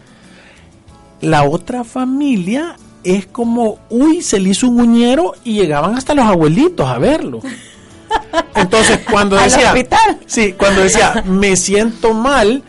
[1.21, 6.26] La otra familia es como, uy, se le hizo un uñero y llegaban hasta los
[6.26, 7.39] abuelitos a verlo.
[8.56, 9.73] Entonces, cuando decía,
[10.26, 12.63] sí, cuando decía, me siento mal,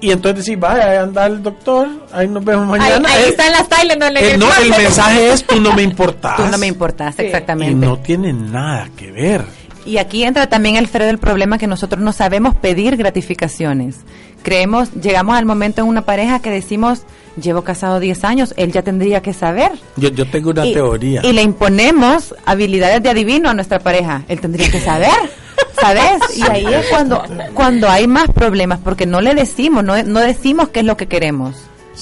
[0.00, 3.06] y entonces decís, vaya, ahí anda el doctor, ahí nos vemos mañana.
[3.12, 6.36] Ahí, está en las tiles, no le no, el mensaje es, tú no me importas.
[6.36, 7.72] Tú no me importas, exactamente.
[7.72, 9.44] Y no tiene nada que ver.
[9.86, 13.96] Y aquí entra también, Alfredo, el problema que nosotros no sabemos pedir gratificaciones.
[14.42, 17.02] creemos, llegamos al momento en una pareja que decimos,
[17.40, 19.72] llevo casado 10 años, él ya tendría que saber.
[19.96, 21.20] Yo, yo tengo una teoría.
[21.24, 25.10] Y le imponemos habilidades de adivino a nuestra pareja, él tendría que saber.
[25.80, 26.36] ¿Sabes?
[26.36, 27.22] Y ahí es cuando,
[27.54, 31.06] cuando hay más problemas, porque no le decimos, no, no decimos qué es lo que
[31.06, 31.54] queremos.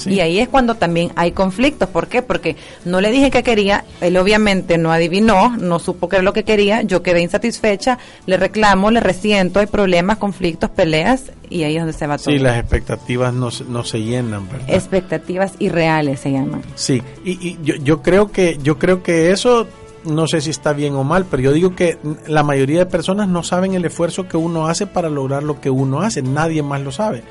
[0.05, 1.89] Y ahí es cuando también hay conflictos.
[1.89, 2.21] ¿Por qué?
[2.21, 6.33] Porque no le dije que quería, él obviamente no adivinó, no supo qué era lo
[6.33, 11.75] que quería, yo quedé insatisfecha, le reclamo, le resiento, hay problemas, conflictos, peleas, y ahí
[11.75, 12.31] es donde se va todo.
[12.31, 14.69] Sí, las expectativas no, no se llenan, ¿verdad?
[14.69, 16.61] Expectativas irreales se llaman.
[16.75, 19.67] Sí, y, y yo, yo creo que yo creo que eso
[20.05, 23.27] no sé si está bien o mal, pero yo digo que la mayoría de personas
[23.27, 26.81] no saben el esfuerzo que uno hace para lograr lo que uno hace, nadie más
[26.81, 27.23] lo sabe.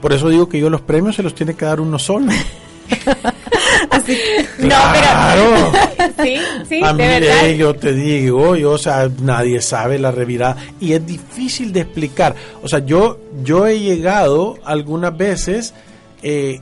[0.00, 2.32] Por eso digo que yo los premios se los tiene que dar uno solo.
[3.90, 4.18] Así,
[4.58, 5.50] claro.
[5.50, 6.36] No, pero sí,
[6.68, 10.92] sí, a mí de yo te digo, yo, o sea, nadie sabe la revirada y
[10.92, 12.34] es difícil de explicar.
[12.62, 15.74] O sea, yo yo he llegado algunas veces
[16.22, 16.60] eh,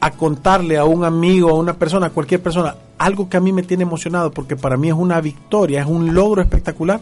[0.00, 3.50] a contarle a un amigo, a una persona, a cualquier persona, algo que a mí
[3.50, 7.00] me tiene emocionado porque para mí es una victoria, es un logro espectacular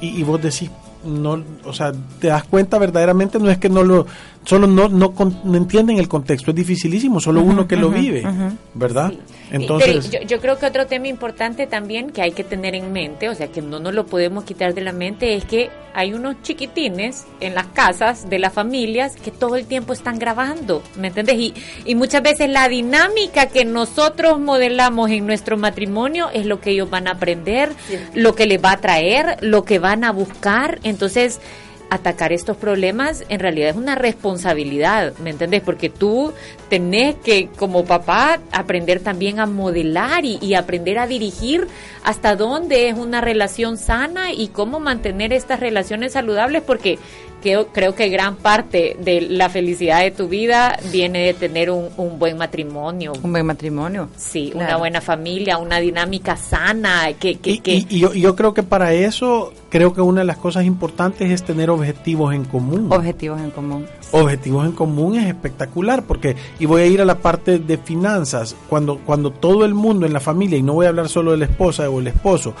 [0.00, 0.70] y, y vos decís,
[1.04, 4.06] no, o sea, te das cuenta verdaderamente, no es que no lo,
[4.44, 8.24] solo no, no, no entienden el contexto, es dificilísimo, solo uno que lo vive,
[8.74, 9.12] ¿verdad?
[9.50, 13.34] Entonces, yo, creo que otro tema importante también que hay que tener en mente, o
[13.34, 17.26] sea, que no nos lo podemos quitar de la mente, es que hay unos chiquitines
[17.40, 21.36] en las casas de las familias que todo el tiempo están grabando, ¿me entiendes?
[21.36, 26.70] Y, y muchas veces la dinámica que nosotros modelamos en nuestro matrimonio es lo que
[26.70, 27.70] ellos van a aprender,
[28.14, 31.40] lo que les va a traer, lo que van a buscar, entonces
[31.92, 35.60] atacar estos problemas en realidad es una responsabilidad, ¿me entendés?
[35.60, 36.32] Porque tú
[36.70, 41.68] tenés que, como papá, aprender también a modelar y, y, aprender a dirigir
[42.02, 46.98] hasta dónde es una relación sana y cómo mantener estas relaciones saludables, porque
[47.42, 52.38] creo, que gran parte de la felicidad de tu vida viene de tener un, buen
[52.38, 53.12] matrimonio.
[53.22, 54.08] Un buen matrimonio.
[54.16, 57.12] Sí, una buena familia, una dinámica sana.
[57.18, 60.64] Que, que, y, yo, yo, creo que para eso, creo que una de las cosas
[60.64, 62.88] importantes es tener objetivos en común.
[62.90, 63.86] Objetivos en común.
[64.12, 68.54] Objetivos en común es espectacular, porque, y voy a ir a la parte de finanzas,
[68.68, 71.38] cuando, cuando todo el mundo en la familia, y no voy a hablar solo de
[71.38, 72.54] la esposa o el esposo,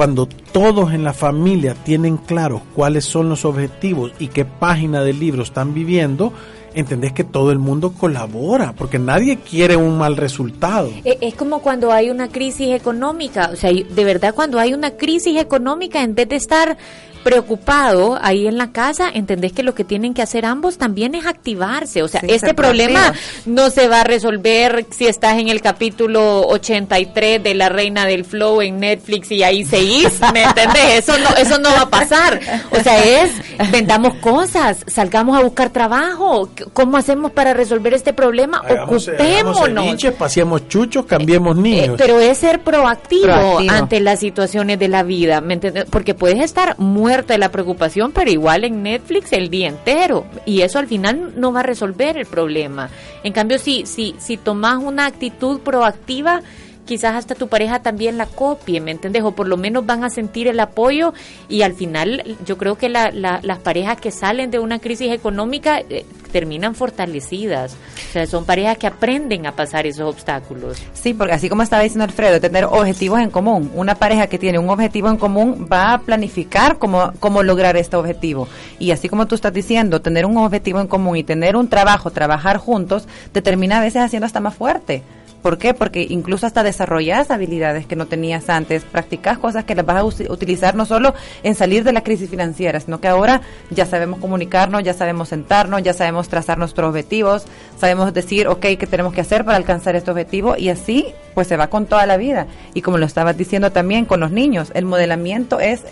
[0.00, 5.20] cuando todos en la familia tienen claros cuáles son los objetivos y qué página del
[5.20, 6.32] libro están viviendo,
[6.72, 10.90] entendés que todo el mundo colabora, porque nadie quiere un mal resultado.
[11.04, 14.92] E, es como cuando hay una crisis económica, o sea, de verdad cuando hay una
[14.92, 16.78] crisis económica, en vez de estar
[17.22, 21.26] preocupado ahí en la casa, entendés que lo que tienen que hacer ambos también es
[21.26, 22.02] activarse.
[22.02, 23.12] O sea, este problema
[23.46, 28.24] no se va a resolver si estás en el capítulo 83 de La Reina del
[28.24, 30.98] Flow en Netflix y ahí seguís, ¿me entendés?
[30.98, 32.40] Eso no, eso no va a pasar.
[32.70, 33.32] O sea, es,
[33.70, 36.50] vendamos cosas, salgamos a buscar trabajo.
[36.72, 38.62] ¿Cómo hacemos para resolver este problema?
[38.84, 39.96] Ocupémonos.
[40.18, 41.94] pasemos chuchos, cambiemos eh, niños.
[41.98, 45.84] pero es ser proactivo, ante las situaciones de la vida, ¿me entendés?
[45.90, 50.26] Porque puedes estar muy de la preocupación, pero igual en Netflix el día entero.
[50.46, 52.88] Y eso al final no va a resolver el problema.
[53.24, 56.42] En cambio, si, si, si tomas una actitud proactiva,
[56.90, 59.22] quizás hasta tu pareja también la copie, ¿me entiendes?
[59.22, 61.14] O por lo menos van a sentir el apoyo
[61.48, 65.78] y al final yo creo que la, las parejas que salen de una crisis económica
[65.88, 67.76] eh, terminan fortalecidas.
[68.08, 70.82] O sea, son parejas que aprenden a pasar esos obstáculos.
[70.92, 73.70] Sí, porque así como estaba diciendo Alfredo, tener objetivos en común.
[73.76, 77.94] Una pareja que tiene un objetivo en común va a planificar cómo, cómo lograr este
[77.94, 78.48] objetivo.
[78.80, 82.10] Y así como tú estás diciendo, tener un objetivo en común y tener un trabajo,
[82.10, 85.04] trabajar juntos, te termina a veces haciendo hasta más fuerte.
[85.42, 85.72] ¿Por qué?
[85.72, 90.04] Porque incluso hasta desarrollas habilidades que no tenías antes, practicas cosas que las vas a
[90.04, 94.82] utilizar no solo en salir de la crisis financiera, sino que ahora ya sabemos comunicarnos,
[94.82, 97.46] ya sabemos sentarnos, ya sabemos trazar nuestros objetivos,
[97.78, 100.56] sabemos decir, ok, ¿qué tenemos que hacer para alcanzar este objetivo?
[100.56, 102.46] Y así, pues se va con toda la vida.
[102.74, 105.82] Y como lo estabas diciendo también con los niños, el modelamiento es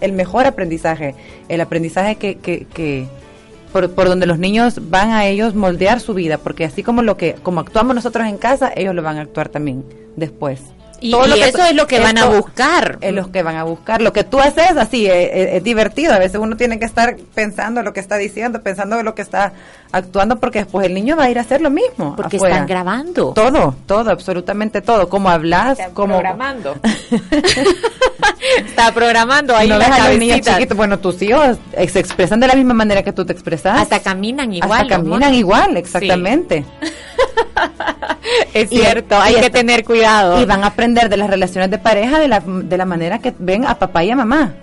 [0.00, 1.14] el mejor aprendizaje,
[1.48, 3.08] el aprendizaje que, que, que
[3.94, 7.34] por, donde los niños van a ellos moldear su vida, porque así como lo que
[7.42, 9.84] como actuamos nosotros en casa, ellos lo van a actuar también
[10.16, 10.60] después.
[11.00, 12.98] Y, eso es lo que van a buscar.
[13.00, 14.00] Es lo que van a buscar.
[14.00, 16.14] Lo que tú haces así es, divertido.
[16.14, 19.22] A veces uno tiene que estar pensando lo que está diciendo, pensando en lo que
[19.22, 19.52] está
[19.92, 22.16] actuando, porque después el niño va a ir a hacer lo mismo.
[22.16, 23.32] Porque están grabando.
[23.32, 25.08] Todo, todo, absolutamente todo.
[25.08, 26.14] Como hablas, como.
[26.14, 26.76] Programando.
[28.66, 30.76] está programando ahí no la niños chiquitos.
[30.76, 33.80] Bueno, tus hijos se expresan de la misma manera que tú te expresas.
[33.80, 34.82] Hasta caminan igual.
[34.82, 36.64] Hasta caminan igual, exactamente.
[38.54, 40.40] es cierto, hay que tener cuidado.
[40.40, 43.34] Y van a aprender de las relaciones de pareja de la, de la manera que
[43.38, 44.54] ven a papá y a mamá.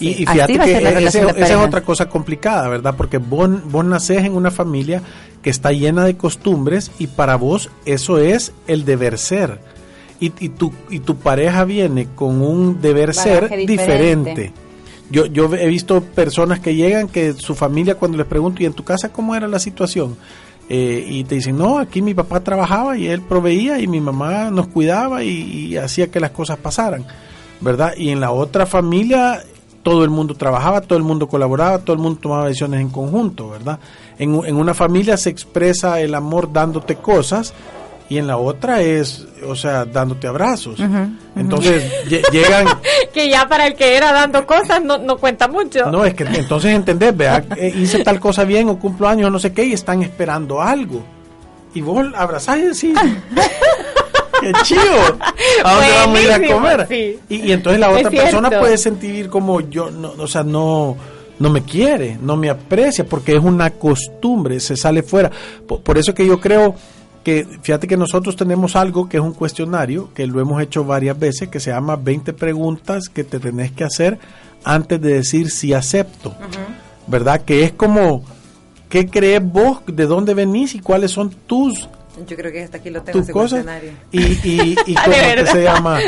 [0.00, 2.94] Y, fíjate que esa es otra cosa complicada, ¿verdad?
[2.96, 5.02] Porque vos, vos nacés en una familia
[5.42, 9.58] que está llena de costumbres y para vos eso es el deber ser.
[10.20, 14.52] Y, y, tu, y tu pareja viene con un deber ser diferente.
[15.10, 18.74] Yo, yo he visto personas que llegan que su familia cuando les pregunto, ¿y en
[18.74, 20.16] tu casa cómo era la situación?
[20.70, 24.50] Eh, y te dicen, no, aquí mi papá trabajaba y él proveía y mi mamá
[24.50, 27.06] nos cuidaba y, hacía que las cosas pasaran,
[27.60, 27.94] ¿verdad?
[27.96, 29.42] Y en la otra familia
[29.82, 33.48] todo el mundo trabajaba, todo el mundo colaboraba, todo el mundo tomaba decisiones en conjunto,
[33.48, 33.78] ¿verdad?
[34.18, 37.54] En, en una familia se expresa el amor dándote cosas
[38.10, 40.80] y en la otra es, o sea, dándote abrazos.
[41.36, 41.90] Entonces
[42.30, 42.66] llegan...
[43.08, 45.90] que ya para el que era dando cosas no, no cuenta mucho.
[45.90, 49.30] No, es que entonces entendés, vea, eh, hice tal cosa bien o cumplo años o
[49.30, 51.02] no sé qué y están esperando algo.
[51.74, 52.98] Y vos abrazás y decís...
[54.40, 55.18] ¡Qué chido!
[55.64, 56.86] ¿A dónde vamos a ir a comer?
[57.28, 60.96] Y, entonces la otra persona puede sentir como yo, no, o sea, no
[61.38, 65.30] no me quiere, no me aprecia, porque es una costumbre, se sale fuera.
[65.66, 66.74] por eso que yo creo
[67.62, 71.48] fíjate que nosotros tenemos algo que es un cuestionario, que lo hemos hecho varias veces,
[71.48, 74.18] que se llama 20 preguntas que te tenés que hacer
[74.64, 76.34] antes de decir si acepto,
[77.06, 77.42] ¿verdad?
[77.42, 78.24] Que es como,
[78.88, 79.80] ¿qué crees vos?
[79.86, 81.88] ¿De dónde venís y cuáles son tus
[82.26, 83.64] yo creo que hasta aquí lo tengo ese cosas
[84.10, 86.00] y, y, y cómo se llama.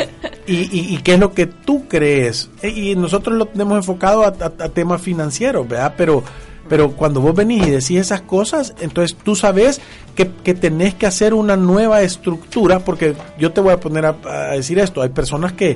[0.45, 2.49] Y, y, qué es lo que tú crees.
[2.61, 6.23] E, y nosotros lo tenemos enfocado a, a temas financieros verdad pero
[6.71, 9.81] pero cuando vos venís y decís esas cosas, entonces tú sabes
[10.15, 14.13] que, tenés que hacer una nueva estructura, porque yo te voy a poner a,
[14.51, 15.75] decir esto, hay personas que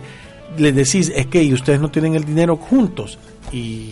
[0.57, 3.19] le decís, es que ustedes no tienen el dinero juntos,
[3.51, 3.89] y,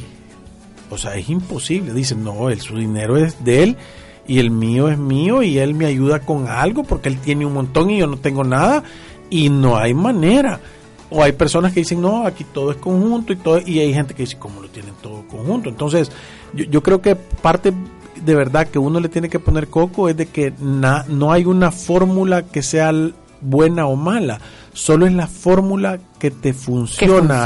[0.90, 3.78] o sea, es imposible, dicen, no, el, su dinero es de él,
[4.26, 7.54] y el mío es mío, y él me ayuda con algo, porque él tiene un
[7.54, 8.82] montón y yo no tengo nada,
[9.30, 10.62] y no hay manera.
[11.10, 14.14] O hay personas que dicen, no, aquí todo es conjunto y todo, y hay gente
[14.14, 15.70] que dice, ¿cómo lo tienen todo conjunto?
[15.70, 16.12] Entonces,
[16.54, 17.74] yo, yo creo que parte
[18.24, 21.72] de verdad que uno le tiene que poner coco es de que no hay una
[21.72, 22.92] fórmula que sea
[23.44, 24.40] buena o mala,
[24.74, 27.46] solo es la fórmula que te funciona,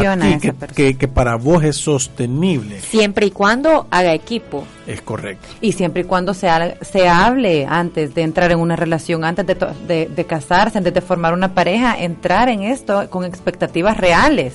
[0.76, 2.80] que, que, para vos es sostenible.
[2.80, 4.66] Siempre y cuando haga equipo.
[4.86, 5.48] Es correcto.
[5.62, 6.48] Y siempre y cuando se,
[6.82, 11.02] se hable antes de entrar en una relación, antes de, de, de casarse, antes de
[11.02, 14.54] formar una pareja, entrar en esto con expectativas reales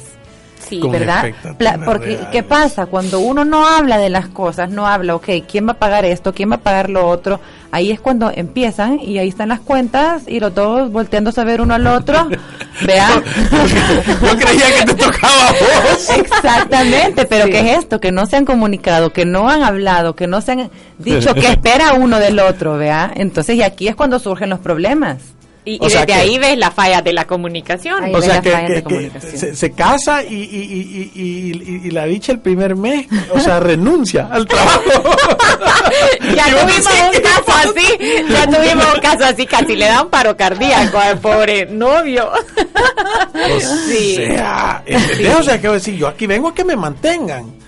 [0.68, 1.32] Sí, ¿verdad?
[1.84, 2.86] porque, ¿qué pasa?
[2.86, 6.32] Cuando uno no habla de las cosas, no habla, ok, ¿quién va a pagar esto?
[6.32, 7.40] ¿Quién va a pagar lo otro?
[7.74, 11.62] Ahí es cuando empiezan y ahí están las cuentas y los dos volteándose a ver
[11.62, 12.28] uno al otro.
[12.86, 13.24] Vean.
[13.24, 16.10] Yo creía que te tocaba a vos.
[16.18, 17.98] Exactamente, pero ¿qué es esto?
[17.98, 21.46] Que no se han comunicado, que no han hablado, que no se han dicho que
[21.46, 23.10] espera uno del otro, ¿vea?
[23.14, 25.22] Entonces, y aquí es cuando surgen los problemas.
[25.64, 28.12] Y, desde ahí ves la falla de la comunicación.
[28.12, 29.12] o sea, que,
[29.54, 34.82] se, casa y, y, la dicha el primer mes, o sea, renuncia al trabajo.
[36.34, 37.98] ya tuvimos un caso así,
[38.28, 42.28] ya tuvimos un caso así, casi le da un paro cardíaco al pobre novio.
[42.28, 44.16] O sí.
[44.16, 44.82] sea,
[45.38, 47.61] o sea, que decir, yo aquí vengo a que me mantengan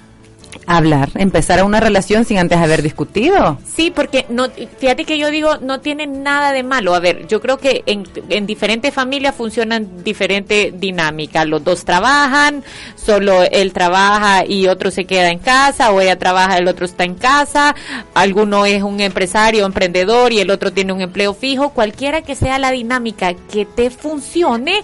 [0.67, 3.59] hablar, empezar a una relación sin antes haber discutido.
[3.75, 4.49] Sí, porque no,
[4.79, 6.95] fíjate que yo digo, no tiene nada de malo.
[6.95, 11.47] A ver, yo creo que en, en diferentes familias funcionan diferentes dinámicas.
[11.47, 12.65] Los dos trabajan,
[12.97, 17.05] solo él trabaja y otro se queda en casa, o ella trabaja, el otro está
[17.05, 17.75] en casa,
[18.15, 21.71] alguno es un empresario, emprendedor y el otro tiene un empleo fijo.
[21.71, 24.83] Cualquiera que sea la dinámica que te funcione,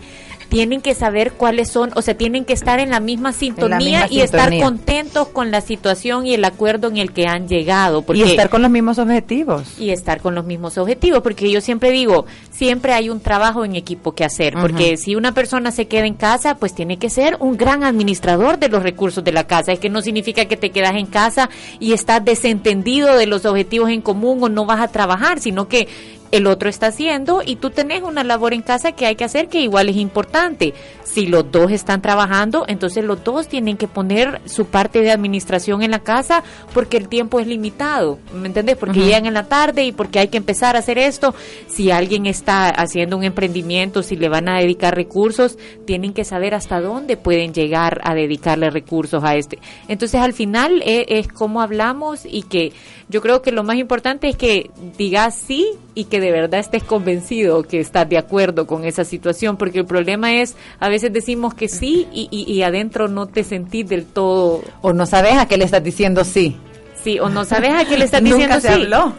[0.51, 4.20] tienen que saber cuáles son, o sea, tienen que estar en la misma sintonía y
[4.20, 8.05] estar contentos con la situación y el acuerdo en el que han llegado.
[8.12, 9.78] y estar con los mismos objetivos.
[9.78, 13.76] Y estar con los mismos objetivos, porque yo siempre digo, siempre hay un trabajo en
[13.76, 17.36] equipo que hacer, porque si una persona se queda en casa, pues tiene que ser
[17.38, 19.72] un gran administrador de los recursos de la casa.
[19.72, 21.48] Es que no significa que te quedas en casa
[21.78, 25.86] y estás desentendido de los objetivos en común o no vas a trabajar, sino que
[26.33, 29.49] el otro está haciendo y tú tenés una labor en casa que hay que hacer
[29.49, 30.74] que igual es importante.
[31.05, 35.83] Si los dos están trabajando, entonces los dos tienen que poner su parte de administración
[35.83, 38.76] en la casa porque el tiempo es limitado, ¿me entendés?
[38.76, 41.35] Porque llegan en la tarde y porque hay que empezar a hacer esto.
[41.81, 45.57] Si alguien está haciendo un emprendimiento, si le van a dedicar recursos,
[45.87, 49.59] tienen que saber hasta dónde pueden llegar a dedicarle recursos a este.
[49.89, 52.74] Entonces al final es, es como hablamos y que
[53.09, 56.85] yo creo que lo más importante es que digas sí y que de verdad estés
[56.85, 61.55] convencido que estás de acuerdo con esa situación, porque el problema es, a veces decimos
[61.55, 64.61] que sí y, y, adentro no te sentís del todo.
[64.83, 66.59] O no sabes a qué le estás diciendo sí.
[67.03, 68.83] Sí, o no sabes a qué le estás diciendo Nunca se sí.
[68.83, 69.14] Habló.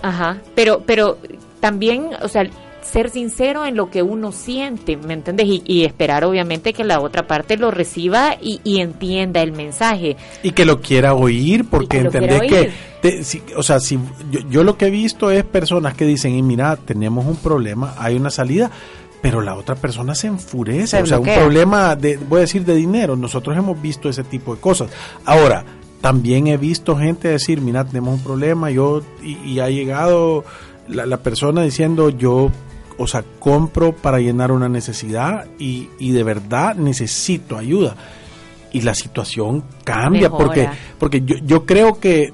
[0.00, 1.18] ajá, pero, pero
[1.66, 2.48] también, o sea,
[2.80, 5.48] ser sincero en lo que uno siente, ¿me entiendes?
[5.64, 10.16] Y, esperar obviamente que la otra parte lo reciba y, entienda el mensaje.
[10.44, 12.70] Y que lo quiera oír, porque entendés que,
[13.56, 13.98] o sea, si
[14.48, 18.14] yo, lo que he visto es personas que dicen, y mira, tenemos un problema, hay
[18.14, 18.70] una salida,
[19.20, 22.76] pero la otra persona se enfurece, o sea, un problema de, voy a decir, de
[22.76, 24.88] dinero, nosotros hemos visto ese tipo de cosas.
[25.24, 25.64] Ahora,
[26.00, 30.44] también he visto gente decir, mira, tenemos un problema, yo, y, ha llegado
[30.88, 32.50] la, la persona diciendo, yo
[32.98, 37.96] o sea, compro para llenar una necesidad y, y de verdad necesito ayuda.
[38.72, 40.68] Y la situación cambia porque,
[40.98, 42.32] porque yo, yo creo que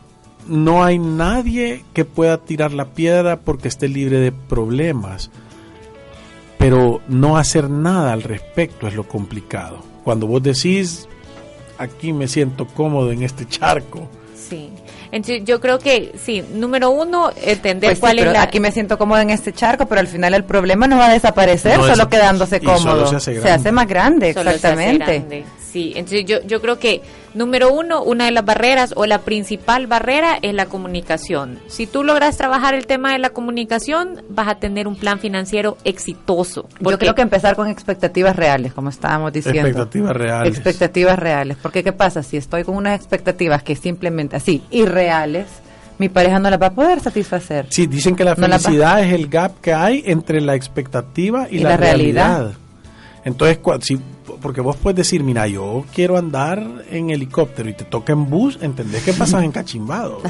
[0.48, 5.30] no hay nadie que pueda tirar la piedra porque esté libre de problemas.
[6.59, 9.84] Pero no hacer nada al respecto es lo complicado.
[10.05, 11.09] Cuando vos decís,
[11.78, 14.09] aquí me siento cómodo en este charco.
[14.34, 14.70] Sí.
[15.12, 18.42] Entonces, yo creo que sí, número uno, entender pues cuál es la...
[18.42, 21.12] Aquí me siento cómodo en este charco, pero al final el problema no va a
[21.12, 23.20] desaparecer solo quedándose cómodo.
[23.20, 25.44] Se hace, más grande, exactamente.
[25.73, 27.01] Sí, entonces yo, yo creo que
[27.33, 31.61] número uno, una de las barreras o la principal barrera es la comunicación.
[31.66, 35.79] Si tú logras trabajar el tema de la comunicación, vas a tener un plan financiero
[35.85, 36.68] exitoso.
[36.79, 39.62] Yo creo que empezar con expectativas reales, como estábamos diciendo.
[39.62, 40.55] Expectativas reales.
[40.55, 41.57] Expectativas reales.
[41.62, 42.23] Porque ¿qué pasa?
[42.23, 45.47] Si estoy con unas expectativas que simplemente así, irreales,
[45.97, 47.64] mi pareja no las va a poder satisfacer.
[47.70, 51.79] Sí, dicen que la felicidad es el gap que hay entre la expectativa y, la,
[51.79, 52.53] realidad.
[53.25, 53.99] Entonces, si
[54.41, 58.59] porque vos puedes decir, mira, yo quiero andar en helicóptero y te toca en bus,
[58.61, 60.20] entendés que pasas en cachimbado.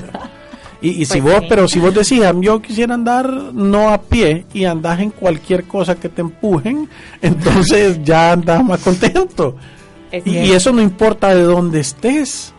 [0.85, 4.65] Y, si pues vos, pero si vos decís, yo quisiera andar no a pie y
[4.65, 6.89] andás en cualquier cosa que te empujen,
[7.23, 9.57] entonces ya andas más contento.
[10.25, 12.53] y, eso no importa de dónde estés.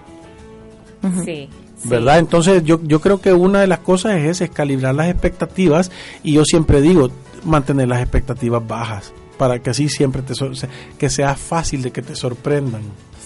[1.26, 1.50] Sí.
[1.84, 2.20] ¿Verdad?
[2.20, 5.92] Entonces yo, yo creo que una de las cosas es, es calibrar las expectativas
[6.24, 7.10] y yo siempre digo,
[7.44, 10.34] mantener las expectativas bajas para que así siempre te
[10.98, 12.82] que sea fácil de que te sorprendan.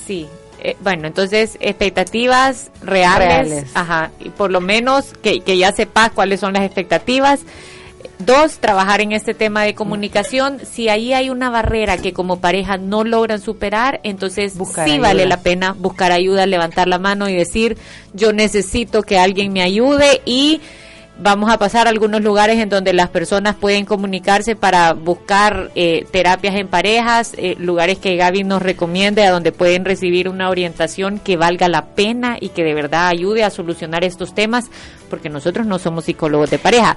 [0.06, 0.28] Sí.
[0.60, 6.40] Eh, bueno, entonces expectativas reales, ajá, y por lo menos que, que ya sepas cuáles
[6.40, 7.42] son las expectativas.
[8.20, 10.60] Dos, trabajar en este tema de comunicación.
[10.66, 14.54] Si ahí hay una barrera que como pareja no logran superar, entonces
[14.86, 17.78] sí vale la pena buscar ayuda, levantar la mano y decir,
[18.14, 20.62] yo necesito que alguien me ayude y
[21.20, 26.06] vamos a pasar a algunos lugares en donde las personas pueden comunicarse para buscar eh,
[26.12, 31.20] terapias en parejas, eh, lugares que Gaby nos recomiende, a donde pueden recibir una orientación
[31.20, 34.70] que valga la pena y que de verdad ayude a solucionar estos temas,
[35.10, 36.96] porque nosotros no somos psicólogos de pareja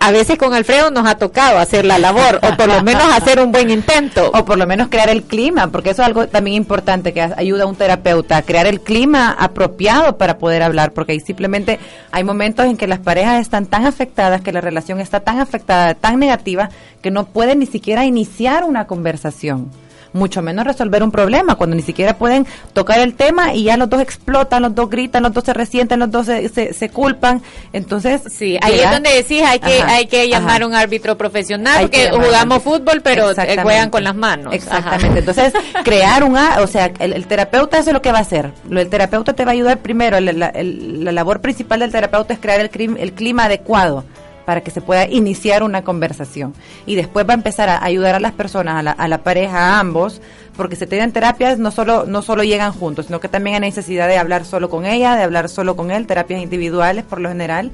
[0.00, 3.40] a veces con Alfredo nos ha tocado hacer la labor, o por lo menos hacer
[3.40, 4.30] un buen intento.
[4.32, 7.64] O por lo menos crear el clima, porque eso es algo también importante que ayuda
[7.64, 11.78] a un terapeuta, crear el clima apropiado para poder hablar, porque ahí simplemente
[12.12, 15.94] hay momentos en que las parejas están tan afectadas, que la relación está tan afectada,
[15.94, 16.70] tan negativa,
[17.02, 19.70] que no pueden ni siquiera iniciar una conversación
[20.12, 23.88] mucho menos resolver un problema, cuando ni siquiera pueden tocar el tema y ya los
[23.88, 27.42] dos explotan, los dos gritan, los dos se resienten, los dos se, se, culpan.
[27.72, 31.82] Entonces, sí, ahí es donde decís, hay que, hay que llamar a un árbitro profesional,
[31.82, 33.32] porque jugamos fútbol, pero
[33.62, 34.54] juegan con las manos.
[34.54, 35.20] Exactamente.
[35.20, 35.52] Entonces,
[35.84, 38.52] crear un, o sea, el, terapeuta eso es lo que va a hacer.
[38.70, 42.60] El terapeuta te va a ayudar primero, la, la labor principal del terapeuta es crear
[42.60, 44.04] el, el clima adecuado
[44.48, 46.54] para que se pueda iniciar una conversación.
[46.86, 50.22] Y después va a empezar a ayudar a las personas, a la, pareja, a ambos,
[50.56, 54.08] porque se tienen terapias no solo, no solo llegan juntos, sino que también hay necesidad
[54.08, 57.72] de hablar solo con ella, de hablar solo con él, terapias individuales por lo general,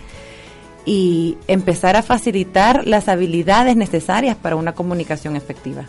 [0.85, 5.85] y empezar a facilitar las habilidades necesarias para una comunicación efectiva.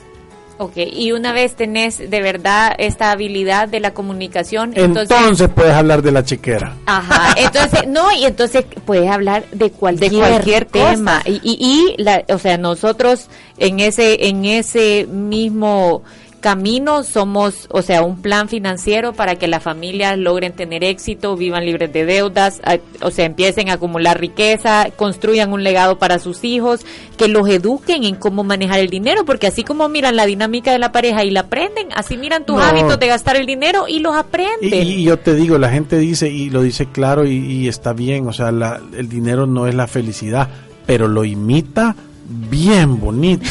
[0.58, 6.02] Ok, y una vez tenés de verdad esta habilidad de la comunicación, entonces, puedes hablar
[6.02, 6.74] de la chiquera.
[6.86, 11.22] Ajá, entonces, no, y entonces puedes hablar de cualquier, de cualquier tema.
[11.26, 13.28] Y, y, y la, o sea, nosotros
[13.58, 16.04] en ese, en ese mismo
[16.40, 21.66] camino somos, o sea, un plan financiero para que las familias logren tener éxito, vivan
[21.66, 22.62] libres de deudas,
[23.02, 26.86] o sea, empiecen a acumular riqueza, construyan un legado para sus hijos,
[27.18, 30.80] que los eduquen en cómo manejar el dinero, porque así como miran la dinámica de
[30.80, 34.16] la pareja y la aprenden, así miran tus hábitos de gastar el dinero y los
[34.16, 34.88] aprenden.
[34.88, 38.34] Y, yo te digo, la gente dice, y lo dice claro y, está bien, o
[38.34, 40.50] sea, el dinero no es la felicidad,
[40.86, 41.96] pero lo imita
[42.28, 43.50] bien bonito.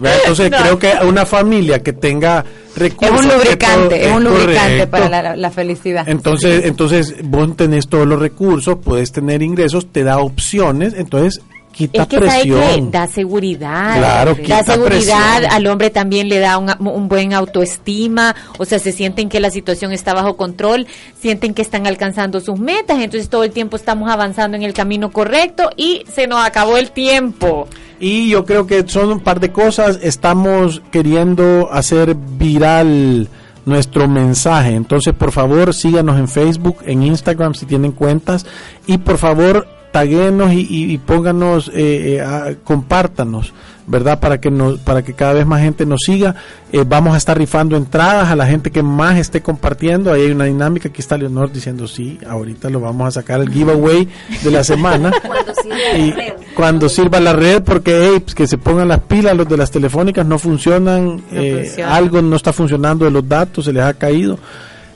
[0.00, 2.44] Entonces creo que una familia que tenga
[2.76, 3.20] recursos...
[3.20, 6.08] Es un lubricante, es un lubricante para la, felicidad.
[6.08, 11.40] Entonces, entonces vos tenés todos los recursos, puedes tener ingresos, te da opciones, entonces
[11.78, 12.90] quita es que presión.
[12.90, 13.96] da seguridad.
[13.96, 19.28] Claro, da seguridad, al hombre también le da un, buen autoestima, o sea, se sienten
[19.28, 20.88] que la situación está bajo control,
[21.20, 25.12] sienten que están alcanzando sus metas, entonces todo el tiempo estamos avanzando en el camino
[25.12, 27.68] correcto y se nos acabó el tiempo.
[28.00, 33.28] Y yo creo que son un par de cosas, estamos queriendo hacer viral
[33.66, 34.74] nuestro mensaje.
[34.74, 38.46] Entonces, por favor, síganos en Facebook, en Instagram si tienen cuentas
[38.86, 43.52] y por favor, taguenos y, y, pónganos, eh, eh compártanos
[43.88, 44.20] ¿verdad?
[44.20, 46.34] Para que, nos, para que cada vez más gente nos siga.
[46.72, 50.12] Eh, vamos a estar rifando entradas a la gente que más esté compartiendo.
[50.12, 50.88] Ahí hay una dinámica.
[50.88, 54.06] Aquí está Leonor diciendo, sí, ahorita lo vamos a sacar el giveaway
[54.44, 55.10] de la semana.
[55.26, 56.32] cuando sirva y la red.
[56.54, 60.26] Cuando sirva la red, porque pues, que se pongan las pilas, los de las telefónicas
[60.26, 64.38] no funcionan, eh, algo no está funcionando de los datos, se les ha caído.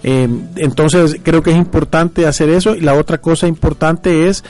[0.05, 2.75] Entonces creo que es importante hacer eso.
[2.75, 4.45] Y la otra cosa importante es,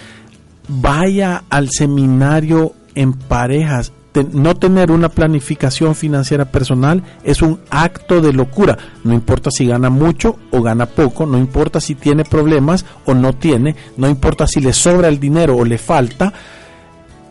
[0.81, 3.93] vaya al seminario en parejas
[4.33, 8.77] no tener una planificación financiera personal es un acto de locura.
[9.05, 13.33] No importa si gana mucho o gana poco, no importa si tiene problemas o no
[13.33, 16.33] tiene, no importa si le sobra el dinero o le falta.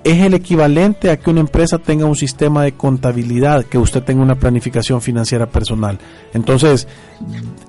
[0.03, 4.23] Es el equivalente a que una empresa tenga un sistema de contabilidad, que usted tenga
[4.23, 5.99] una planificación financiera personal.
[6.33, 6.87] Entonces,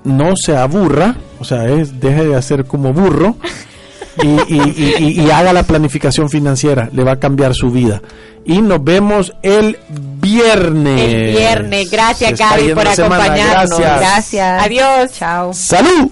[0.03, 3.37] no se aburra, o sea, es, deje de hacer como burro
[4.21, 8.01] y, y, haga la planificación financiera, le va a cambiar su vida.
[8.45, 10.99] Y nos vemos el viernes.
[10.99, 13.79] El viernes, gracias Gaby por acompañarnos.
[13.79, 13.99] Gracias.
[13.99, 14.63] gracias.
[14.63, 15.11] Adiós.
[15.13, 15.53] Chao.
[15.53, 16.11] Salud.